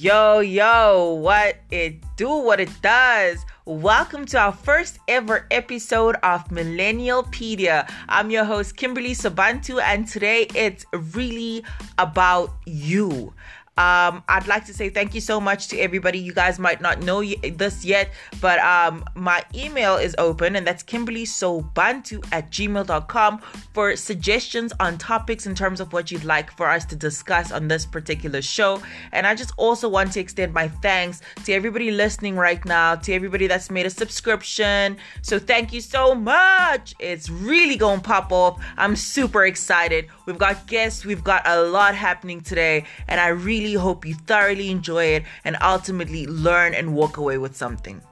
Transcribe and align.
Yo, 0.00 0.40
yo, 0.40 1.12
what 1.12 1.58
it 1.70 2.02
do, 2.16 2.28
what 2.28 2.58
it 2.58 2.82
does. 2.82 3.46
Welcome 3.64 4.24
to 4.26 4.38
our 4.38 4.50
first 4.50 4.98
ever 5.06 5.46
episode 5.52 6.16
of 6.24 6.48
Millennialpedia. 6.48 7.88
I'm 8.08 8.28
your 8.28 8.44
host, 8.44 8.76
Kimberly 8.76 9.14
Sabantu, 9.14 9.80
and 9.80 10.08
today 10.08 10.48
it's 10.52 10.84
really 10.92 11.62
about 11.96 12.56
you. 12.66 13.34
Um, 13.76 14.22
I'd 14.28 14.46
like 14.46 14.66
to 14.66 14.74
say 14.74 14.88
thank 14.88 15.14
you 15.14 15.20
so 15.20 15.40
much 15.40 15.68
to 15.68 15.78
everybody. 15.78 16.18
You 16.18 16.32
guys 16.32 16.58
might 16.60 16.80
not 16.80 17.02
know 17.02 17.24
this 17.24 17.84
yet, 17.84 18.10
but 18.40 18.60
um, 18.60 19.04
my 19.14 19.44
email 19.54 19.96
is 19.96 20.14
open, 20.18 20.54
and 20.54 20.64
that's 20.64 20.84
kimberlysobantu 20.84 22.24
at 22.30 22.50
gmail.com 22.52 23.40
for 23.72 23.96
suggestions 23.96 24.72
on 24.78 24.96
topics 24.98 25.46
in 25.46 25.56
terms 25.56 25.80
of 25.80 25.92
what 25.92 26.12
you'd 26.12 26.24
like 26.24 26.52
for 26.52 26.68
us 26.68 26.84
to 26.84 26.96
discuss 26.96 27.50
on 27.50 27.66
this 27.66 27.84
particular 27.84 28.40
show. 28.42 28.80
And 29.10 29.26
I 29.26 29.34
just 29.34 29.52
also 29.56 29.88
want 29.88 30.12
to 30.12 30.20
extend 30.20 30.54
my 30.54 30.68
thanks 30.68 31.20
to 31.44 31.52
everybody 31.52 31.90
listening 31.90 32.36
right 32.36 32.64
now, 32.64 32.94
to 32.94 33.12
everybody 33.12 33.48
that's 33.48 33.70
made 33.70 33.86
a 33.86 33.90
subscription. 33.90 34.98
So 35.22 35.38
thank 35.40 35.72
you 35.72 35.80
so 35.80 36.14
much. 36.14 36.94
It's 37.00 37.28
really 37.28 37.76
going 37.76 38.00
to 38.00 38.04
pop 38.04 38.30
off. 38.30 38.64
I'm 38.76 38.94
super 38.94 39.44
excited. 39.44 40.06
We've 40.26 40.38
got 40.38 40.66
guests, 40.68 41.04
we've 41.04 41.24
got 41.24 41.42
a 41.46 41.62
lot 41.62 41.94
happening 41.94 42.40
today, 42.40 42.84
and 43.08 43.20
I 43.20 43.28
really 43.28 43.63
really 43.64 43.76
hope 43.76 44.04
you 44.04 44.14
thoroughly 44.14 44.70
enjoy 44.70 45.04
it 45.04 45.22
and 45.44 45.56
ultimately 45.62 46.26
learn 46.26 46.74
and 46.74 46.94
walk 46.94 47.16
away 47.16 47.38
with 47.38 47.56
something. 47.56 48.02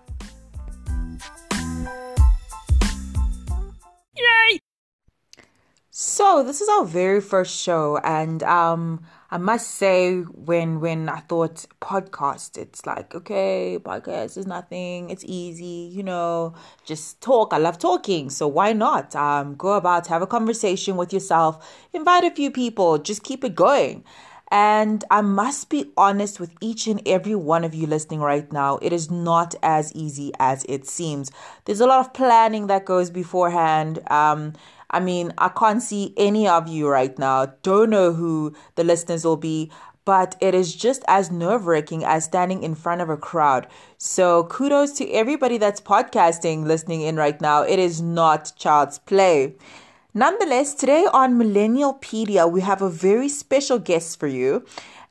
Yay! 4.16 4.59
So, 5.91 6.42
this 6.42 6.61
is 6.62 6.69
our 6.70 6.87
very 6.87 7.20
first 7.20 7.55
show, 7.55 7.98
and 7.98 8.42
um, 8.45 9.05
I 9.31 9.36
must 9.36 9.72
say, 9.72 10.20
when 10.22 10.81
when 10.81 11.11
I 11.11 11.20
thought 11.20 11.66
podcast, 11.83 12.56
it's 12.56 12.87
like 12.87 13.14
okay, 13.14 13.78
podcast 13.78 14.39
is 14.39 14.47
nothing. 14.47 15.11
It's 15.11 15.25
easy, 15.27 15.91
you 15.92 16.03
know. 16.03 16.55
Just 16.87 17.20
talk. 17.20 17.53
I 17.53 17.59
love 17.59 17.78
talking, 17.78 18.31
so 18.31 18.48
why 18.48 18.72
not? 18.72 19.14
Um, 19.14 19.55
go 19.55 19.77
about, 19.77 20.06
have 20.06 20.22
a 20.22 20.27
conversation 20.27 20.97
with 20.97 21.12
yourself, 21.12 21.61
invite 21.92 22.25
a 22.25 22.31
few 22.31 22.50
people, 22.50 22.97
just 22.97 23.22
keep 23.22 23.44
it 23.44 23.55
going. 23.55 24.05
And 24.53 25.03
I 25.11 25.22
must 25.22 25.70
be 25.70 25.92
honest 25.97 26.39
with 26.39 26.53
each 26.61 26.86
and 26.86 27.00
every 27.06 27.34
one 27.34 27.64
of 27.64 27.75
you 27.75 27.86
listening 27.86 28.20
right 28.20 28.53
now. 28.53 28.78
It 28.83 28.92
is 28.92 29.11
not 29.11 29.55
as 29.62 29.91
easy 29.94 30.31
as 30.39 30.67
it 30.69 30.86
seems. 30.86 31.33
There's 31.64 31.81
a 31.81 31.86
lot 31.86 32.00
of 32.00 32.12
planning 32.12 32.67
that 32.67 32.84
goes 32.84 33.09
beforehand. 33.09 34.00
Um, 34.11 34.53
I 34.91 35.00
mean, 35.00 35.33
I 35.39 35.48
can't 35.48 35.83
see 35.83 36.12
any 36.19 36.47
of 36.47 36.69
you 36.69 36.86
right 36.86 37.19
now. 37.19 37.47
Don't 37.62 37.89
know 37.89 38.12
who 38.12 38.55
the 38.75 38.84
listeners 38.84 39.25
will 39.25 39.39
be, 39.39 39.70
but 40.05 40.36
it 40.39 40.55
is 40.55 40.75
just 40.75 41.03
as 41.09 41.31
nerve 41.31 41.66
wracking 41.66 42.05
as 42.05 42.25
standing 42.25 42.62
in 42.62 42.75
front 42.75 43.00
of 43.00 43.09
a 43.09 43.16
crowd. 43.16 43.66
So 43.97 44.44
kudos 44.44 44.92
to 44.98 45.11
everybody 45.12 45.56
that's 45.56 45.81
podcasting, 45.81 46.66
listening 46.66 47.00
in 47.00 47.16
right 47.16 47.41
now. 47.41 47.62
It 47.62 47.78
is 47.78 48.03
not 48.03 48.53
child's 48.56 48.98
play. 48.98 49.55
Nonetheless, 50.15 50.75
today 50.75 51.07
on 51.11 51.39
Millennialpedia, 51.39 52.51
we 52.51 52.61
have 52.61 52.83
a 52.83 52.91
very 52.91 53.31
special 53.31 53.79
guest 53.79 54.21
for 54.21 54.27
you. 54.27 54.65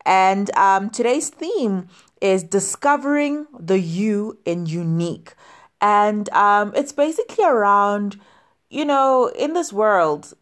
And 0.06 0.56
um, 0.56 0.92
today's 0.92 1.30
theme 1.30 1.88
is 2.22 2.44
discovering 2.44 3.48
the 3.60 3.80
you 3.80 4.38
in 4.46 4.68
unique. 4.68 5.34
And 5.80 6.30
um, 6.30 6.72
it's 6.76 6.92
basically 6.92 7.44
around, 7.44 8.22
you 8.70 8.86
know, 8.86 9.32
in 9.36 9.54
this 9.54 9.74
world, 9.74 10.34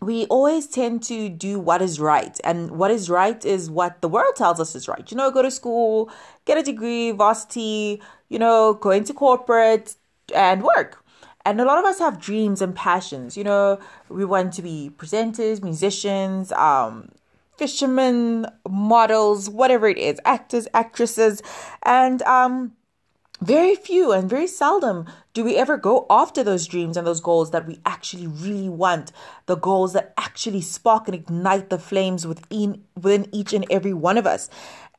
we 0.00 0.26
always 0.26 0.66
tend 0.66 1.04
to 1.04 1.28
do 1.28 1.60
what 1.60 1.80
is 1.80 2.00
right. 2.00 2.40
And 2.42 2.72
what 2.72 2.90
is 2.90 3.08
right 3.08 3.42
is 3.44 3.70
what 3.70 4.02
the 4.02 4.08
world 4.08 4.34
tells 4.34 4.58
us 4.58 4.74
is 4.74 4.88
right. 4.88 5.08
You 5.12 5.16
know, 5.16 5.30
go 5.30 5.42
to 5.42 5.50
school, 5.50 6.10
get 6.44 6.58
a 6.58 6.62
degree, 6.64 7.12
varsity, 7.12 8.02
you 8.28 8.40
know, 8.40 8.74
go 8.74 8.90
into 8.90 9.14
corporate 9.14 9.94
and 10.34 10.64
work. 10.64 11.04
And 11.46 11.60
a 11.60 11.64
lot 11.64 11.78
of 11.78 11.84
us 11.84 12.00
have 12.00 12.18
dreams 12.18 12.60
and 12.60 12.74
passions. 12.74 13.36
You 13.36 13.44
know, 13.44 13.78
we 14.08 14.24
want 14.24 14.52
to 14.54 14.62
be 14.62 14.90
presenters, 14.96 15.62
musicians, 15.62 16.50
um, 16.50 17.12
fishermen, 17.56 18.48
models, 18.68 19.48
whatever 19.48 19.86
it 19.86 19.96
is, 19.96 20.20
actors, 20.24 20.66
actresses, 20.74 21.44
and 21.84 22.20
um, 22.22 22.72
very 23.40 23.76
few 23.76 24.10
and 24.10 24.28
very 24.28 24.48
seldom 24.48 25.06
do 25.34 25.44
we 25.44 25.56
ever 25.56 25.76
go 25.76 26.06
after 26.08 26.42
those 26.42 26.66
dreams 26.66 26.96
and 26.96 27.06
those 27.06 27.20
goals 27.20 27.50
that 27.50 27.66
we 27.66 27.78
actually 27.84 28.26
really 28.26 28.70
want, 28.70 29.12
the 29.44 29.56
goals 29.56 29.92
that 29.92 30.14
actually 30.16 30.62
spark 30.62 31.06
and 31.06 31.14
ignite 31.14 31.68
the 31.68 31.78
flames 31.78 32.26
within 32.26 32.82
within 32.94 33.28
each 33.32 33.52
and 33.52 33.66
every 33.70 33.92
one 33.92 34.16
of 34.16 34.26
us. 34.26 34.48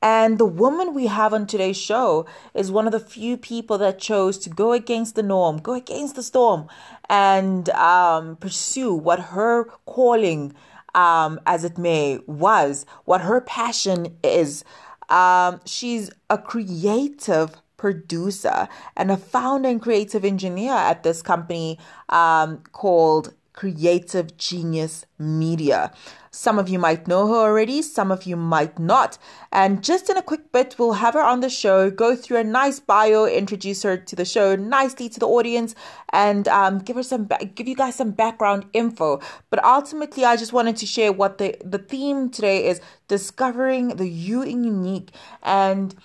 And 0.02 0.38
the 0.38 0.46
woman 0.46 0.94
we 0.94 1.08
have 1.08 1.34
on 1.34 1.48
today's 1.48 1.78
show 1.78 2.26
is 2.54 2.72
one 2.72 2.86
of 2.86 2.92
the 2.92 3.00
few 3.00 3.38
people 3.38 3.78
that 3.80 4.00
chose 4.00 4.38
to 4.40 4.50
go 4.50 4.74
against 4.74 5.16
the 5.16 5.24
norm, 5.24 5.58
go 5.58 5.74
against 5.74 6.16
the 6.16 6.24
storm, 6.24 6.68
and 7.10 7.70
um, 7.70 8.36
pursue 8.38 8.94
what 8.94 9.20
her 9.20 9.66
calling, 9.86 10.54
um, 10.94 11.40
as 11.46 11.64
it 11.64 11.78
may, 11.78 12.20
was, 12.28 12.86
what 13.06 13.22
her 13.22 13.42
passion 13.42 14.18
is. 14.24 14.64
Um, 15.10 15.62
she's 15.66 16.12
a 16.30 16.38
creative 16.38 17.56
producer 17.78 18.68
and 18.96 19.12
a 19.12 19.18
founder 19.18 19.70
and 19.70 19.82
creative 19.82 20.26
engineer 20.26 20.74
at 20.74 21.04
this 21.04 21.22
company 21.22 21.80
um, 22.10 22.58
called 22.72 23.34
Creative 23.58 24.38
Genius 24.38 25.08
Media. 25.18 25.92
Some 26.30 26.60
of 26.60 26.70
you 26.70 26.78
might 26.78 27.08
know 27.08 27.26
her 27.26 27.34
already, 27.34 27.82
some 27.82 28.12
of 28.12 28.28
you 28.28 28.36
might 28.36 28.78
not. 28.78 29.18
And 29.52 29.84
just 29.84 30.12
in 30.12 30.16
a 30.16 30.22
quick 30.22 30.52
bit, 30.52 30.76
we'll 30.78 30.94
have 30.94 31.16
her 31.16 31.24
on 31.24 31.40
the 31.40 31.50
show, 31.50 31.90
go 31.90 32.16
through 32.16 32.38
a 32.38 32.44
nice 32.44 32.80
bio, 32.80 33.26
introduce 33.26 33.82
her 33.82 33.98
to 33.98 34.16
the 34.16 34.26
show 34.26 34.56
nicely 34.56 35.10
to 35.10 35.20
the 35.20 35.26
audience, 35.26 35.74
and 36.14 36.48
um, 36.48 36.78
give 36.78 36.98
her 36.98 37.02
some, 37.02 37.26
ba- 37.26 37.46
give 37.56 37.68
you 37.68 37.76
guys 37.76 37.96
some 37.96 38.12
background 38.12 38.68
info. 38.74 39.20
But 39.50 39.66
ultimately, 39.66 40.24
I 40.24 40.38
just 40.38 40.54
wanted 40.54 40.78
to 40.78 40.86
share 40.86 41.12
what 41.12 41.40
the 41.40 41.58
the 41.66 41.80
theme 41.80 42.30
today 42.30 42.68
is: 42.68 42.80
discovering 43.08 43.96
the 43.96 44.08
you 44.08 44.44
in 44.44 44.64
unique 44.66 45.10
and 45.42 45.96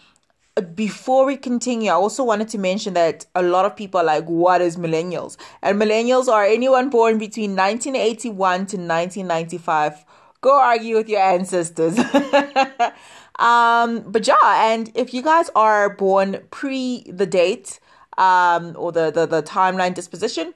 before 0.61 1.25
we 1.25 1.37
continue, 1.37 1.91
I 1.91 1.95
also 1.95 2.23
wanted 2.25 2.49
to 2.51 2.59
mention 2.59 2.95
that 2.95 3.25
a 3.35 3.43
lot 3.43 3.65
of 3.65 3.75
people 3.75 4.01
are 4.01 4.05
like, 4.05 4.27
what 4.27 4.61
is 4.61 4.77
millennials? 4.77 5.37
And 5.63 5.81
millennials 5.81 6.29
are 6.29 6.45
anyone 6.45 6.91
born 6.91 7.19
between 7.19 7.57
1981 7.57 8.35
to 8.35 8.77
1995. 8.77 10.05
Go 10.43 10.61
argue 10.61 10.97
with 10.97 11.09
your 11.09 11.21
ancestors. 11.21 11.99
um, 13.39 14.01
but 14.07 14.27
yeah, 14.27 14.73
and 14.73 14.93
if 14.95 15.15
you 15.15 15.23
guys 15.23 15.49
are 15.55 15.97
born 15.97 16.41
pre 16.51 17.05
the 17.09 17.27
date 17.27 17.81
um, 18.19 18.75
or 18.77 18.93
the, 18.93 19.11
the, 19.11 19.25
the 19.25 19.43
timeline 19.43 19.95
disposition, 19.95 20.53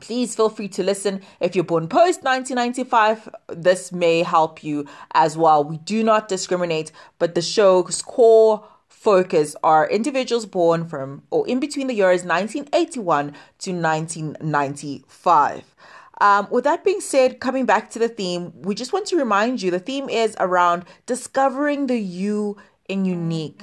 please 0.00 0.34
feel 0.34 0.48
free 0.48 0.68
to 0.68 0.82
listen. 0.82 1.20
If 1.38 1.54
you're 1.54 1.64
born 1.64 1.86
post 1.86 2.24
1995, 2.24 3.28
this 3.48 3.92
may 3.92 4.24
help 4.24 4.64
you 4.64 4.86
as 5.12 5.36
well. 5.36 5.62
We 5.62 5.76
do 5.78 6.02
not 6.02 6.26
discriminate, 6.26 6.90
but 7.20 7.36
the 7.36 7.42
show's 7.42 8.02
core 8.02 8.66
focus 9.04 9.54
are 9.62 9.88
individuals 9.88 10.46
born 10.46 10.88
from 10.88 11.22
or 11.30 11.46
in 11.46 11.60
between 11.60 11.88
the 11.88 11.94
years 11.94 12.24
1981 12.24 13.34
to 13.58 13.70
1995. 13.70 15.74
Um, 16.22 16.48
with 16.50 16.64
that 16.64 16.84
being 16.84 17.02
said, 17.02 17.38
coming 17.38 17.66
back 17.66 17.90
to 17.90 17.98
the 17.98 18.08
theme, 18.08 18.54
we 18.62 18.74
just 18.74 18.94
want 18.94 19.04
to 19.08 19.16
remind 19.16 19.60
you 19.60 19.70
the 19.70 19.78
theme 19.78 20.08
is 20.08 20.34
around 20.40 20.86
discovering 21.04 21.86
the 21.86 21.98
you 21.98 22.56
in 22.88 23.04
unique. 23.04 23.60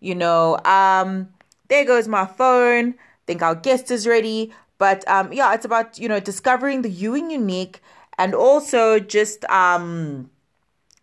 You 0.00 0.16
know, 0.16 0.58
um, 0.66 1.30
there 1.68 1.86
goes 1.86 2.06
my 2.06 2.26
phone. 2.26 2.96
Think 3.26 3.40
our 3.40 3.54
guest 3.54 3.90
is 3.90 4.06
ready. 4.06 4.52
But 4.76 5.08
um, 5.08 5.32
yeah, 5.32 5.54
it's 5.54 5.64
about, 5.64 5.98
you 5.98 6.10
know, 6.10 6.20
discovering 6.20 6.82
the 6.82 6.90
you 6.90 7.14
in 7.14 7.30
unique 7.30 7.80
and 8.18 8.34
also 8.34 8.98
just, 8.98 9.46
um, 9.46 10.30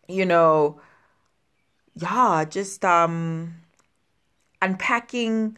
you 0.07 0.25
know, 0.25 0.79
yeah, 1.95 2.45
just, 2.45 2.85
um, 2.85 3.55
unpacking 4.61 5.57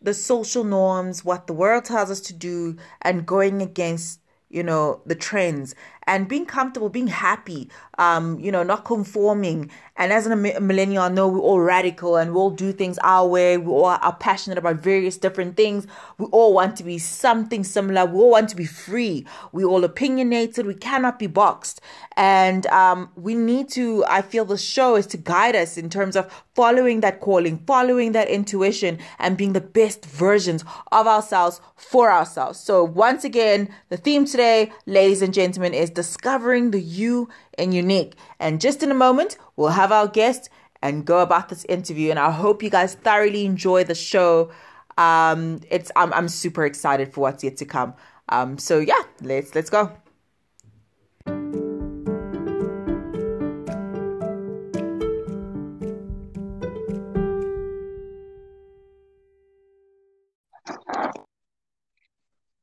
the 0.00 0.14
social 0.14 0.64
norms, 0.64 1.24
what 1.24 1.46
the 1.46 1.52
world 1.52 1.84
tells 1.84 2.10
us 2.10 2.20
to 2.22 2.32
do, 2.32 2.76
and 3.02 3.26
going 3.26 3.60
against, 3.60 4.20
you 4.48 4.62
know, 4.62 5.02
the 5.06 5.14
trends 5.14 5.74
and 6.10 6.26
being 6.26 6.44
comfortable, 6.44 6.88
being 6.88 7.06
happy, 7.06 7.70
um, 7.98 8.36
you 8.40 8.50
know, 8.50 8.64
not 8.64 8.84
conforming. 8.84 9.70
And 9.96 10.12
as 10.12 10.26
a 10.26 10.34
millennial, 10.34 11.04
I 11.04 11.08
know 11.08 11.28
we're 11.28 11.38
all 11.38 11.60
radical 11.60 12.16
and 12.16 12.32
we 12.32 12.36
all 12.36 12.50
do 12.50 12.72
things 12.72 12.98
our 13.04 13.28
way. 13.28 13.56
We 13.58 13.70
all 13.70 13.84
are 13.86 14.16
passionate 14.16 14.58
about 14.58 14.80
various 14.80 15.16
different 15.16 15.56
things. 15.56 15.86
We 16.18 16.26
all 16.32 16.52
want 16.52 16.76
to 16.78 16.82
be 16.82 16.98
something 16.98 17.62
similar. 17.62 18.06
We 18.06 18.18
all 18.18 18.30
want 18.30 18.48
to 18.48 18.56
be 18.56 18.64
free. 18.64 19.24
We 19.52 19.62
all 19.62 19.84
opinionated. 19.84 20.66
We 20.66 20.74
cannot 20.74 21.20
be 21.20 21.28
boxed. 21.28 21.80
And 22.16 22.66
um, 22.66 23.10
we 23.14 23.36
need 23.36 23.68
to, 23.70 24.04
I 24.08 24.22
feel 24.22 24.44
the 24.44 24.58
show 24.58 24.96
is 24.96 25.06
to 25.08 25.16
guide 25.16 25.54
us 25.54 25.78
in 25.78 25.88
terms 25.90 26.16
of 26.16 26.30
following 26.54 27.00
that 27.00 27.20
calling, 27.20 27.58
following 27.66 28.12
that 28.12 28.28
intuition, 28.28 28.98
and 29.18 29.36
being 29.36 29.52
the 29.52 29.60
best 29.60 30.04
versions 30.04 30.64
of 30.92 31.06
ourselves 31.06 31.60
for 31.76 32.10
ourselves. 32.10 32.58
So, 32.58 32.84
once 32.84 33.24
again, 33.24 33.74
the 33.88 33.96
theme 33.96 34.26
today, 34.26 34.70
ladies 34.84 35.22
and 35.22 35.32
gentlemen, 35.32 35.72
is 35.72 35.90
discovering 36.00 36.70
the 36.70 36.80
you 36.80 37.28
and 37.58 37.74
unique. 37.74 38.14
And 38.38 38.58
just 38.58 38.82
in 38.82 38.90
a 38.90 38.94
moment, 38.94 39.36
we'll 39.56 39.76
have 39.82 39.92
our 39.92 40.08
guest 40.08 40.48
and 40.80 41.04
go 41.04 41.18
about 41.20 41.50
this 41.50 41.66
interview. 41.66 42.08
And 42.08 42.18
I 42.18 42.30
hope 42.30 42.62
you 42.62 42.70
guys 42.70 42.94
thoroughly 42.94 43.44
enjoy 43.44 43.84
the 43.84 43.94
show. 43.94 44.50
Um, 44.96 45.60
it's 45.70 45.92
I'm 45.96 46.10
I'm 46.14 46.28
super 46.28 46.64
excited 46.64 47.12
for 47.12 47.20
what's 47.20 47.44
yet 47.44 47.58
to 47.58 47.66
come. 47.66 47.92
Um, 48.30 48.56
so 48.56 48.78
yeah, 48.78 49.02
let's 49.20 49.54
let's 49.54 49.68
go. 49.68 49.92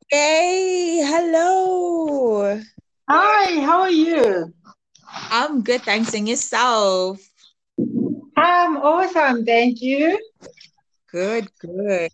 Hey, 0.10 1.04
hello. 1.06 2.62
Hi, 3.10 3.62
how 3.62 3.82
are 3.82 3.90
you? 3.90 4.54
I'm 5.32 5.62
good, 5.62 5.82
thanks. 5.84 6.14
And 6.14 6.28
yourself? 6.28 7.22
I'm 8.36 8.76
awesome, 8.76 9.46
thank 9.46 9.82
you. 9.82 10.20
Good, 11.10 11.48
good. 11.58 12.12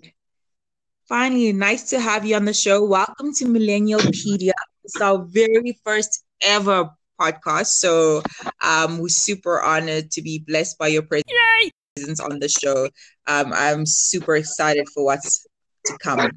Finally, 1.09 1.53
nice 1.53 1.89
to 1.89 1.99
have 1.99 2.25
you 2.25 2.35
on 2.35 2.45
the 2.45 2.53
show. 2.53 2.85
Welcome 2.85 3.33
to 3.33 3.45
Millennialpedia. 3.45 4.51
It's 4.83 5.01
our 5.01 5.25
very 5.25 5.79
first 5.83 6.23
ever 6.43 6.91
podcast. 7.19 7.81
So 7.81 8.21
um, 8.61 8.99
we're 8.99 9.07
super 9.09 9.63
honored 9.63 10.11
to 10.11 10.21
be 10.21 10.43
blessed 10.45 10.77
by 10.77 10.89
your 10.89 11.01
presence 11.01 12.19
on 12.19 12.37
the 12.37 12.49
show. 12.49 12.85
Um, 13.25 13.51
I'm 13.51 13.87
super 13.87 14.35
excited 14.35 14.87
for 14.93 15.05
what's 15.05 15.47
to 15.85 15.97
come. 16.03 16.29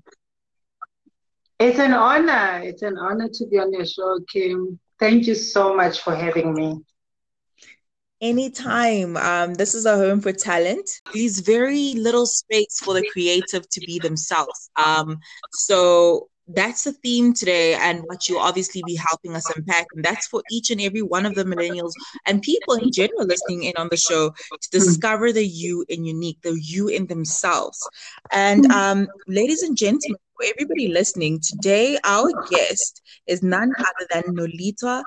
It's 1.58 1.78
an 1.78 1.94
honor. 1.94 2.60
It's 2.62 2.82
an 2.82 2.98
honor 2.98 3.28
to 3.28 3.46
be 3.46 3.58
on 3.58 3.72
your 3.72 3.86
show, 3.86 4.20
Kim. 4.30 4.78
Thank 4.98 5.26
you 5.26 5.34
so 5.34 5.74
much 5.74 6.02
for 6.02 6.14
having 6.14 6.52
me. 6.54 6.80
Anytime. 8.20 9.16
Um, 9.16 9.54
this 9.54 9.74
is 9.74 9.86
a 9.86 9.96
home 9.96 10.20
for 10.20 10.32
talent. 10.32 10.88
Leaves 11.14 11.40
very 11.40 11.94
little 11.94 12.26
space 12.26 12.80
for 12.82 12.94
the 12.94 13.08
creative 13.12 13.68
to 13.70 13.80
be 13.80 13.98
themselves. 13.98 14.70
Um, 14.76 15.18
so 15.52 16.28
that's 16.48 16.84
the 16.84 16.92
theme 16.92 17.32
today 17.32 17.74
and 17.74 18.02
what 18.06 18.28
you'll 18.28 18.38
obviously 18.38 18.82
be 18.86 18.94
helping 18.94 19.34
us 19.34 19.50
unpack 19.56 19.86
and 19.94 20.04
that's 20.04 20.28
for 20.28 20.42
each 20.50 20.70
and 20.70 20.80
every 20.80 21.02
one 21.02 21.26
of 21.26 21.34
the 21.34 21.44
millennials 21.44 21.90
and 22.24 22.40
people 22.40 22.74
in 22.74 22.92
general 22.92 23.26
listening 23.26 23.64
in 23.64 23.72
on 23.76 23.88
the 23.90 23.96
show 23.96 24.30
to 24.60 24.70
discover 24.70 25.32
the 25.32 25.44
you 25.44 25.84
and 25.90 26.06
unique 26.06 26.40
the 26.42 26.56
you 26.62 26.86
in 26.86 27.04
themselves 27.08 27.88
and 28.30 28.70
um, 28.70 29.08
ladies 29.26 29.62
and 29.62 29.76
gentlemen 29.76 30.16
for 30.36 30.46
everybody 30.46 30.88
listening, 30.88 31.40
today 31.40 31.98
our 32.04 32.30
guest 32.50 33.02
is 33.26 33.42
none 33.42 33.72
other 33.78 34.06
than 34.12 34.34
Nolita 34.34 35.02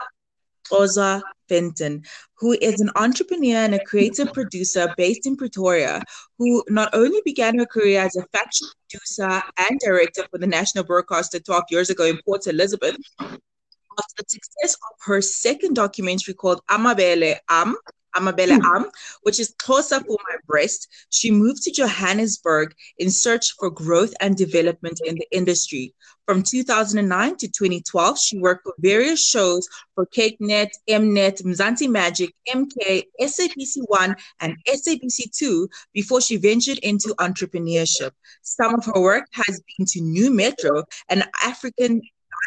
Oza 0.72 1.22
Fenton, 1.48 2.04
who 2.36 2.54
is 2.62 2.82
an 2.82 2.90
entrepreneur 2.96 3.58
and 3.58 3.76
a 3.76 3.84
creative 3.84 4.34
producer 4.34 4.94
based 4.98 5.28
in 5.28 5.36
Pretoria, 5.36 6.02
who 6.38 6.64
not 6.70 6.90
only 6.94 7.22
began 7.26 7.58
her 7.60 7.66
career 7.66 8.02
as 8.02 8.16
a 8.16 8.26
fashion 8.36 8.68
producer 8.90 9.44
and 9.70 9.80
director 9.80 10.26
for 10.32 10.38
the 10.38 10.48
national 10.48 10.84
broadcaster 10.84 11.40
12 11.40 11.64
years 11.70 11.90
ago 11.90 12.06
in 12.06 12.20
Port 12.26 12.48
Elizabeth, 12.48 12.98
after 13.20 14.24
the 14.24 14.26
success 14.28 14.76
of 14.76 14.98
her 15.06 15.22
second 15.22 15.76
documentary 15.76 16.34
called 16.34 16.62
Amabele 16.70 17.38
Am, 17.50 17.76
Amabele 18.16 18.58
hmm. 18.58 18.76
Am, 18.76 18.92
which 19.24 19.40
is 19.40 19.54
Xhosa 19.56 20.06
for 20.06 20.18
my 20.30 20.38
breast. 20.48 20.88
She 21.10 21.32
moved 21.32 21.64
to 21.64 21.72
Johannesburg 21.72 22.76
in 22.98 23.12
search 23.12 23.54
for 23.54 23.70
growth 23.70 24.14
and 24.20 24.36
development 24.36 25.00
in 25.06 25.16
the 25.16 25.28
industry. 25.32 25.94
From 26.26 26.44
2009 26.44 27.38
to 27.38 27.48
2012, 27.48 28.20
she 28.20 28.38
worked 28.38 28.64
for 28.64 28.76
various 28.78 29.20
shows 29.26 29.68
for 29.96 30.06
kykNET, 30.06 30.70
Mnet, 30.88 31.42
Mzansi 31.42 31.90
Magic, 31.90 32.36
MK, 32.48 33.04
SABC1, 33.20 34.16
and 34.40 34.56
SABC2 34.68 35.68
before 35.92 36.22
she 36.22 36.38
ventured 36.38 36.78
into 36.80 37.16
entrepreneurship. 37.16 38.12
Some 38.44 38.76
of 38.76 38.86
her 38.86 39.02
work 39.02 39.26
has 39.32 39.60
been 39.76 39.88
to 39.88 40.02
Nu 40.02 40.30
Metro, 40.30 40.84
an 41.10 41.24
African 41.44 42.00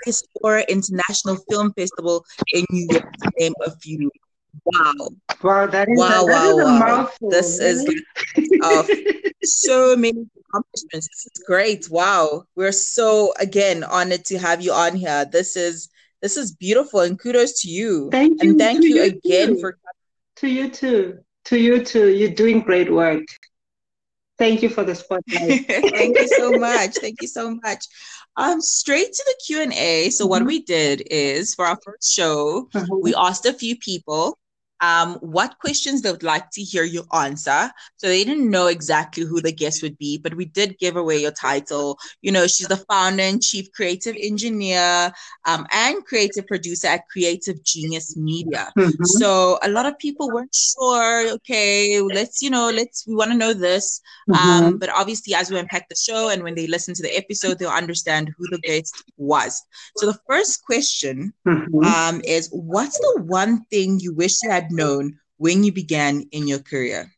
Diaspora 0.05 0.65
International 0.69 1.37
Film 1.51 1.73
Festival 1.73 2.25
in 2.53 2.65
New 2.71 2.87
York, 2.91 3.13
to 3.23 3.31
name 3.39 3.55
a 3.65 3.71
few. 3.73 4.11
Wow. 4.65 5.09
Wow, 5.43 5.67
that 5.67 5.89
is, 5.89 5.99
wow, 5.99 6.25
a, 6.25 6.27
that 6.27 6.55
wow, 6.55 6.65
wow. 6.65 6.79
Mouthful, 6.79 7.31
this 7.31 7.59
really? 7.61 7.95
is 8.37 8.51
uh, 8.63 8.85
so 9.43 9.97
many 9.97 10.27
accomplishments. 10.49 11.09
This 11.09 11.27
is 11.27 11.43
great. 11.47 11.91
Wow. 11.91 12.45
We're 12.55 12.73
so 12.73 13.33
again 13.39 13.85
honored 13.85 14.25
to 14.27 14.39
have 14.39 14.63
you 14.63 14.73
on 14.73 14.97
here. 14.97 15.25
This 15.25 15.57
is 15.57 15.89
this 16.21 16.37
is 16.37 16.53
beautiful 16.53 17.01
and 17.01 17.19
kudos 17.19 17.63
to 17.63 17.69
you. 17.69 18.09
Thank 18.11 18.43
you. 18.43 18.51
And 18.51 18.59
thank 18.59 18.85
you, 18.85 18.97
you 18.97 19.03
again 19.05 19.55
too. 19.55 19.61
for 19.61 19.79
to 20.37 20.49
you 20.49 20.71
too. 20.71 21.19
To 21.47 21.59
you 21.59 21.85
too. 21.85 22.09
You're 22.09 22.31
doing 22.31 22.61
great 22.61 22.93
work. 22.93 23.25
Thank 24.39 24.63
you 24.63 24.69
for 24.69 24.85
the 24.85 24.95
spotlight. 24.95 25.67
thank 25.69 26.19
you 26.19 26.29
so 26.29 26.53
much. 26.53 26.97
Thank 26.97 27.21
you 27.21 27.29
so 27.29 27.59
much. 27.63 27.85
Um, 28.37 28.61
straight 28.61 29.13
to 29.13 29.25
the 29.27 29.35
Q 29.47 29.63
and 29.63 29.73
A. 29.73 30.11
So 30.11 30.25
mm-hmm. 30.25 30.31
what 30.31 30.45
we 30.45 30.63
did 30.63 31.03
is 31.11 31.55
for 31.55 31.67
our 31.67 31.79
first 31.85 32.13
show, 32.13 32.69
mm-hmm. 32.75 33.03
we 33.03 33.15
asked 33.15 33.47
a 33.47 33.53
few 33.53 33.77
people 33.77 34.39
um, 34.83 35.15
what 35.21 35.59
questions 35.61 36.03
they 36.03 36.11
would 36.11 36.25
like 36.25 36.51
to 36.51 36.63
hear 36.63 36.83
you 36.83 37.05
answer. 37.15 37.71
So 37.97 38.09
they 38.09 38.25
didn't 38.25 38.51
know 38.51 38.67
exactly 38.67 39.25
who 39.25 39.41
the 39.41 39.53
guest 39.53 39.83
would 39.83 39.97
be, 39.97 40.19
but 40.19 40.35
we 40.35 40.45
did 40.45 40.79
give 40.79 40.97
away 40.97 41.19
your 41.19 41.31
title. 41.31 41.99
You 42.21 42.33
know, 42.33 42.47
she's 42.49 42.67
the 42.67 42.77
founder 42.77 43.23
and 43.23 43.41
chief 43.41 43.71
creative 43.73 44.17
engineer 44.21 45.13
um, 45.47 45.67
and 45.73 46.05
creative 46.05 46.47
producer 46.49 46.89
at 46.89 47.09
Creative 47.09 47.63
Genius 47.63 48.17
Media. 48.17 48.73
Mm-hmm. 48.77 49.05
So 49.05 49.59
a 49.63 49.69
lot 49.69 49.87
of 49.87 49.97
people 49.99 50.29
weren't 50.31 50.55
sure. 50.55 51.31
Okay, 51.35 52.01
let's 52.01 52.43
you 52.43 52.51
know, 52.51 52.71
let's 52.75 53.07
we 53.07 53.15
want 53.15 53.31
to 53.31 53.37
know 53.37 53.53
this. 53.53 54.01
Mm-hmm. 54.29 54.49
Um, 54.49 54.79
but 54.79 54.91
obviously, 54.91 55.35
as 55.35 55.51
we 55.51 55.59
unpack 55.59 55.89
the 55.89 55.95
show 55.95 56.29
and 56.29 56.43
when 56.43 56.57
they 56.57 56.67
listen 56.67 56.95
to 56.95 57.03
the 57.03 57.17
episode, 57.17 57.59
they'll 57.59 57.71
understand 57.71 58.35
who 58.37 58.49
the 58.51 58.59
guest 58.59 59.05
was. 59.17 59.63
So 59.97 60.07
the 60.07 60.19
first 60.29 60.65
question 60.65 61.33
mm-hmm. 61.47 61.85
um, 61.85 62.21
is, 62.25 62.49
what's 62.51 62.99
the 62.99 63.23
one 63.23 63.65
thing 63.67 64.01
you 64.01 64.13
wish 64.13 64.43
you 64.43 64.51
had 64.51 64.72
known 64.73 65.19
when 65.37 65.65
you 65.65 65.73
began 65.73 66.25
in 66.33 66.49
your 66.49 66.61
career? 66.61 67.13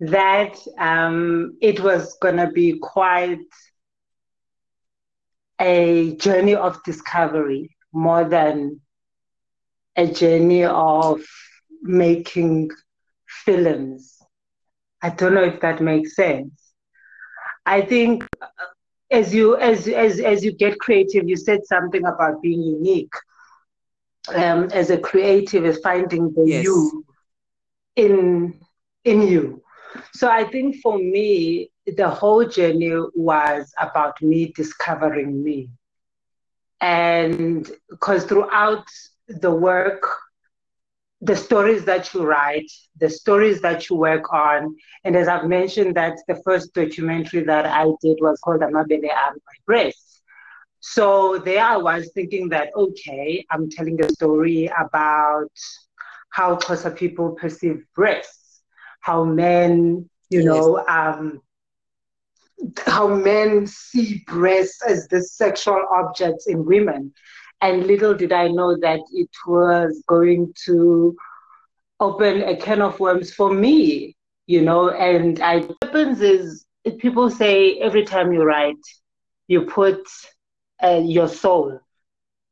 that 0.00 0.56
um, 0.78 1.56
it 1.60 1.80
was 1.80 2.16
going 2.20 2.36
to 2.36 2.48
be 2.48 2.78
quite 2.80 3.38
a 5.60 6.16
journey 6.16 6.54
of 6.54 6.82
discovery 6.84 7.76
more 7.92 8.24
than 8.24 8.80
a 9.96 10.06
journey 10.06 10.64
of 10.64 11.20
making 11.82 12.70
films. 13.44 14.18
I 15.02 15.10
don't 15.10 15.34
know 15.34 15.44
if 15.44 15.60
that 15.60 15.80
makes 15.80 16.16
sense. 16.16 16.72
I 17.66 17.82
think 17.82 18.24
uh, 18.40 18.46
as 19.10 19.34
you 19.34 19.56
as 19.56 19.86
as 19.88 20.20
as 20.20 20.44
you 20.44 20.52
get 20.52 20.78
creative, 20.78 21.28
you 21.28 21.36
said 21.36 21.66
something 21.66 22.04
about 22.06 22.42
being 22.42 22.62
unique 22.62 23.12
um, 24.28 24.64
as 24.72 24.90
a 24.90 24.98
creative 24.98 25.64
is 25.64 25.78
finding 25.78 26.32
the 26.32 26.44
yes. 26.46 26.64
you 26.64 27.04
in 27.96 28.60
in 29.04 29.22
you. 29.22 29.62
So 30.12 30.28
I 30.28 30.44
think 30.44 30.76
for 30.82 30.98
me, 30.98 31.70
the 31.86 32.08
whole 32.08 32.44
journey 32.44 32.94
was 33.14 33.72
about 33.80 34.20
me 34.22 34.52
discovering 34.54 35.42
me. 35.42 35.70
And 36.80 37.70
because 37.88 38.24
throughout 38.24 38.86
the 39.28 39.50
work, 39.50 40.06
the 41.20 41.36
stories 41.36 41.84
that 41.84 42.14
you 42.14 42.24
write, 42.24 42.70
the 42.98 43.10
stories 43.10 43.60
that 43.60 43.90
you 43.90 43.96
work 43.96 44.32
on, 44.32 44.74
and 45.04 45.16
as 45.16 45.28
I've 45.28 45.46
mentioned, 45.46 45.96
that 45.96 46.16
the 46.28 46.40
first 46.44 46.72
documentary 46.72 47.44
that 47.44 47.66
I 47.66 47.84
did 48.00 48.18
was 48.20 48.38
called 48.40 48.60
Amabele 48.60 49.10
Am 49.10 49.34
My 49.34 49.56
Breast. 49.66 50.09
So 50.80 51.38
there 51.38 51.62
I 51.64 51.76
was 51.76 52.10
thinking 52.14 52.48
that, 52.50 52.70
okay, 52.74 53.44
I'm 53.50 53.70
telling 53.70 54.02
a 54.02 54.08
story 54.08 54.70
about 54.78 55.52
how 56.30 56.56
Xhosa 56.56 56.96
people 56.96 57.32
perceive 57.32 57.84
breasts, 57.94 58.62
how 59.00 59.24
men, 59.24 60.08
you 60.30 60.40
yes. 60.40 60.44
know, 60.44 60.84
um, 60.88 61.42
how 62.86 63.08
men 63.08 63.66
see 63.66 64.24
breasts 64.26 64.82
as 64.82 65.06
the 65.08 65.22
sexual 65.22 65.82
objects 65.94 66.46
in 66.46 66.64
women. 66.64 67.12
And 67.60 67.86
little 67.86 68.14
did 68.14 68.32
I 68.32 68.48
know 68.48 68.76
that 68.78 69.00
it 69.12 69.30
was 69.46 70.02
going 70.06 70.54
to 70.64 71.14
open 71.98 72.42
a 72.42 72.56
can 72.56 72.80
of 72.80 72.98
worms 72.98 73.34
for 73.34 73.52
me, 73.52 74.16
you 74.46 74.62
know. 74.62 74.90
And 74.90 75.40
I, 75.42 75.58
what 75.58 75.76
happens 75.82 76.22
is 76.22 76.64
people 76.98 77.28
say 77.30 77.78
every 77.80 78.04
time 78.04 78.32
you 78.32 78.42
write, 78.44 78.76
you 79.46 79.62
put 79.62 80.06
uh, 80.82 81.02
your 81.04 81.28
soul 81.28 81.80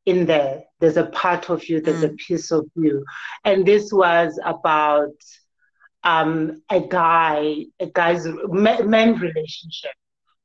in 0.05 0.25
there. 0.25 0.63
There's 0.79 0.97
a 0.97 1.05
part 1.05 1.49
of 1.49 1.67
you, 1.67 1.81
there's 1.81 2.03
mm. 2.03 2.11
a 2.11 2.15
piece 2.15 2.51
of 2.51 2.65
you. 2.75 3.05
And 3.43 3.65
this 3.65 3.91
was 3.91 4.39
about 4.43 5.13
um, 6.03 6.61
a 6.69 6.79
guy, 6.79 7.65
a 7.79 7.87
guy's 7.87 8.25
men 8.25 9.19
relationship. 9.19 9.91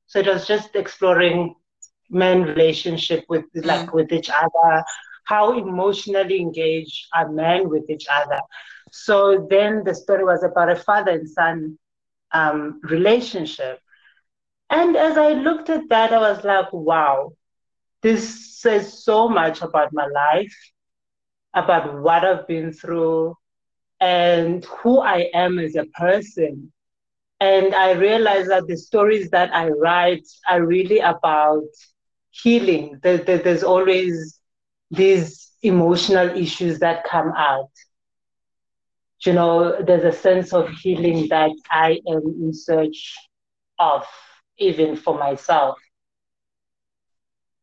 So 0.06 0.18
it 0.20 0.26
was 0.26 0.46
just 0.46 0.74
exploring 0.76 1.54
men 2.10 2.42
relationship 2.42 3.24
with 3.28 3.44
mm. 3.56 3.64
like 3.64 3.92
with 3.92 4.12
each 4.12 4.30
other, 4.30 4.84
how 5.24 5.56
emotionally 5.56 6.40
engaged 6.40 7.06
are 7.14 7.30
men 7.30 7.68
with 7.68 7.88
each 7.88 8.06
other. 8.10 8.40
So 8.90 9.46
then 9.50 9.82
the 9.84 9.94
story 9.94 10.24
was 10.24 10.42
about 10.42 10.70
a 10.70 10.76
father 10.76 11.12
and 11.12 11.28
son 11.28 11.78
um, 12.32 12.80
relationship. 12.82 13.80
And 14.70 14.96
as 14.96 15.16
I 15.16 15.32
looked 15.32 15.70
at 15.70 15.88
that, 15.88 16.12
I 16.12 16.18
was 16.18 16.44
like, 16.44 16.72
wow, 16.72 17.32
this 18.04 18.60
says 18.60 19.02
so 19.02 19.28
much 19.28 19.62
about 19.62 19.92
my 19.92 20.06
life, 20.06 20.54
about 21.54 22.02
what 22.02 22.24
I've 22.24 22.46
been 22.46 22.72
through, 22.72 23.36
and 24.00 24.64
who 24.64 25.00
I 25.00 25.30
am 25.34 25.58
as 25.58 25.74
a 25.76 25.86
person. 25.86 26.72
And 27.40 27.74
I 27.74 27.92
realized 27.92 28.50
that 28.50 28.66
the 28.68 28.76
stories 28.76 29.30
that 29.30 29.54
I 29.54 29.68
write 29.70 30.26
are 30.48 30.64
really 30.64 31.00
about 31.00 31.64
healing. 32.30 33.00
There's 33.02 33.64
always 33.64 34.40
these 34.90 35.52
emotional 35.62 36.28
issues 36.36 36.78
that 36.80 37.04
come 37.04 37.32
out. 37.36 37.70
You 39.24 39.32
know, 39.32 39.82
there's 39.82 40.04
a 40.04 40.18
sense 40.18 40.52
of 40.52 40.68
healing 40.68 41.28
that 41.28 41.52
I 41.70 42.00
am 42.06 42.22
in 42.42 42.52
search 42.52 43.16
of, 43.78 44.06
even 44.58 44.96
for 44.96 45.18
myself. 45.18 45.78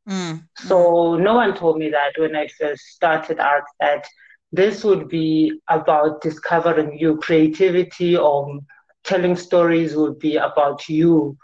Mm. 0.07 0.47
So 0.57 1.15
no 1.15 1.35
one 1.35 1.55
told 1.55 1.77
me 1.77 1.89
that 1.89 2.13
when 2.17 2.35
I 2.35 2.47
first 2.47 2.83
started 2.95 3.39
out 3.39 3.63
that 3.79 4.05
this 4.51 4.83
would 4.83 5.07
be 5.07 5.59
about 5.69 6.21
discovering 6.21 6.97
your 6.99 7.17
creativity 7.17 8.15
or 8.17 8.59
telling 9.03 9.35
stories 9.35 9.95
would 9.95 10.19
be 10.19 10.37
about 10.37 10.87
you 10.89 11.37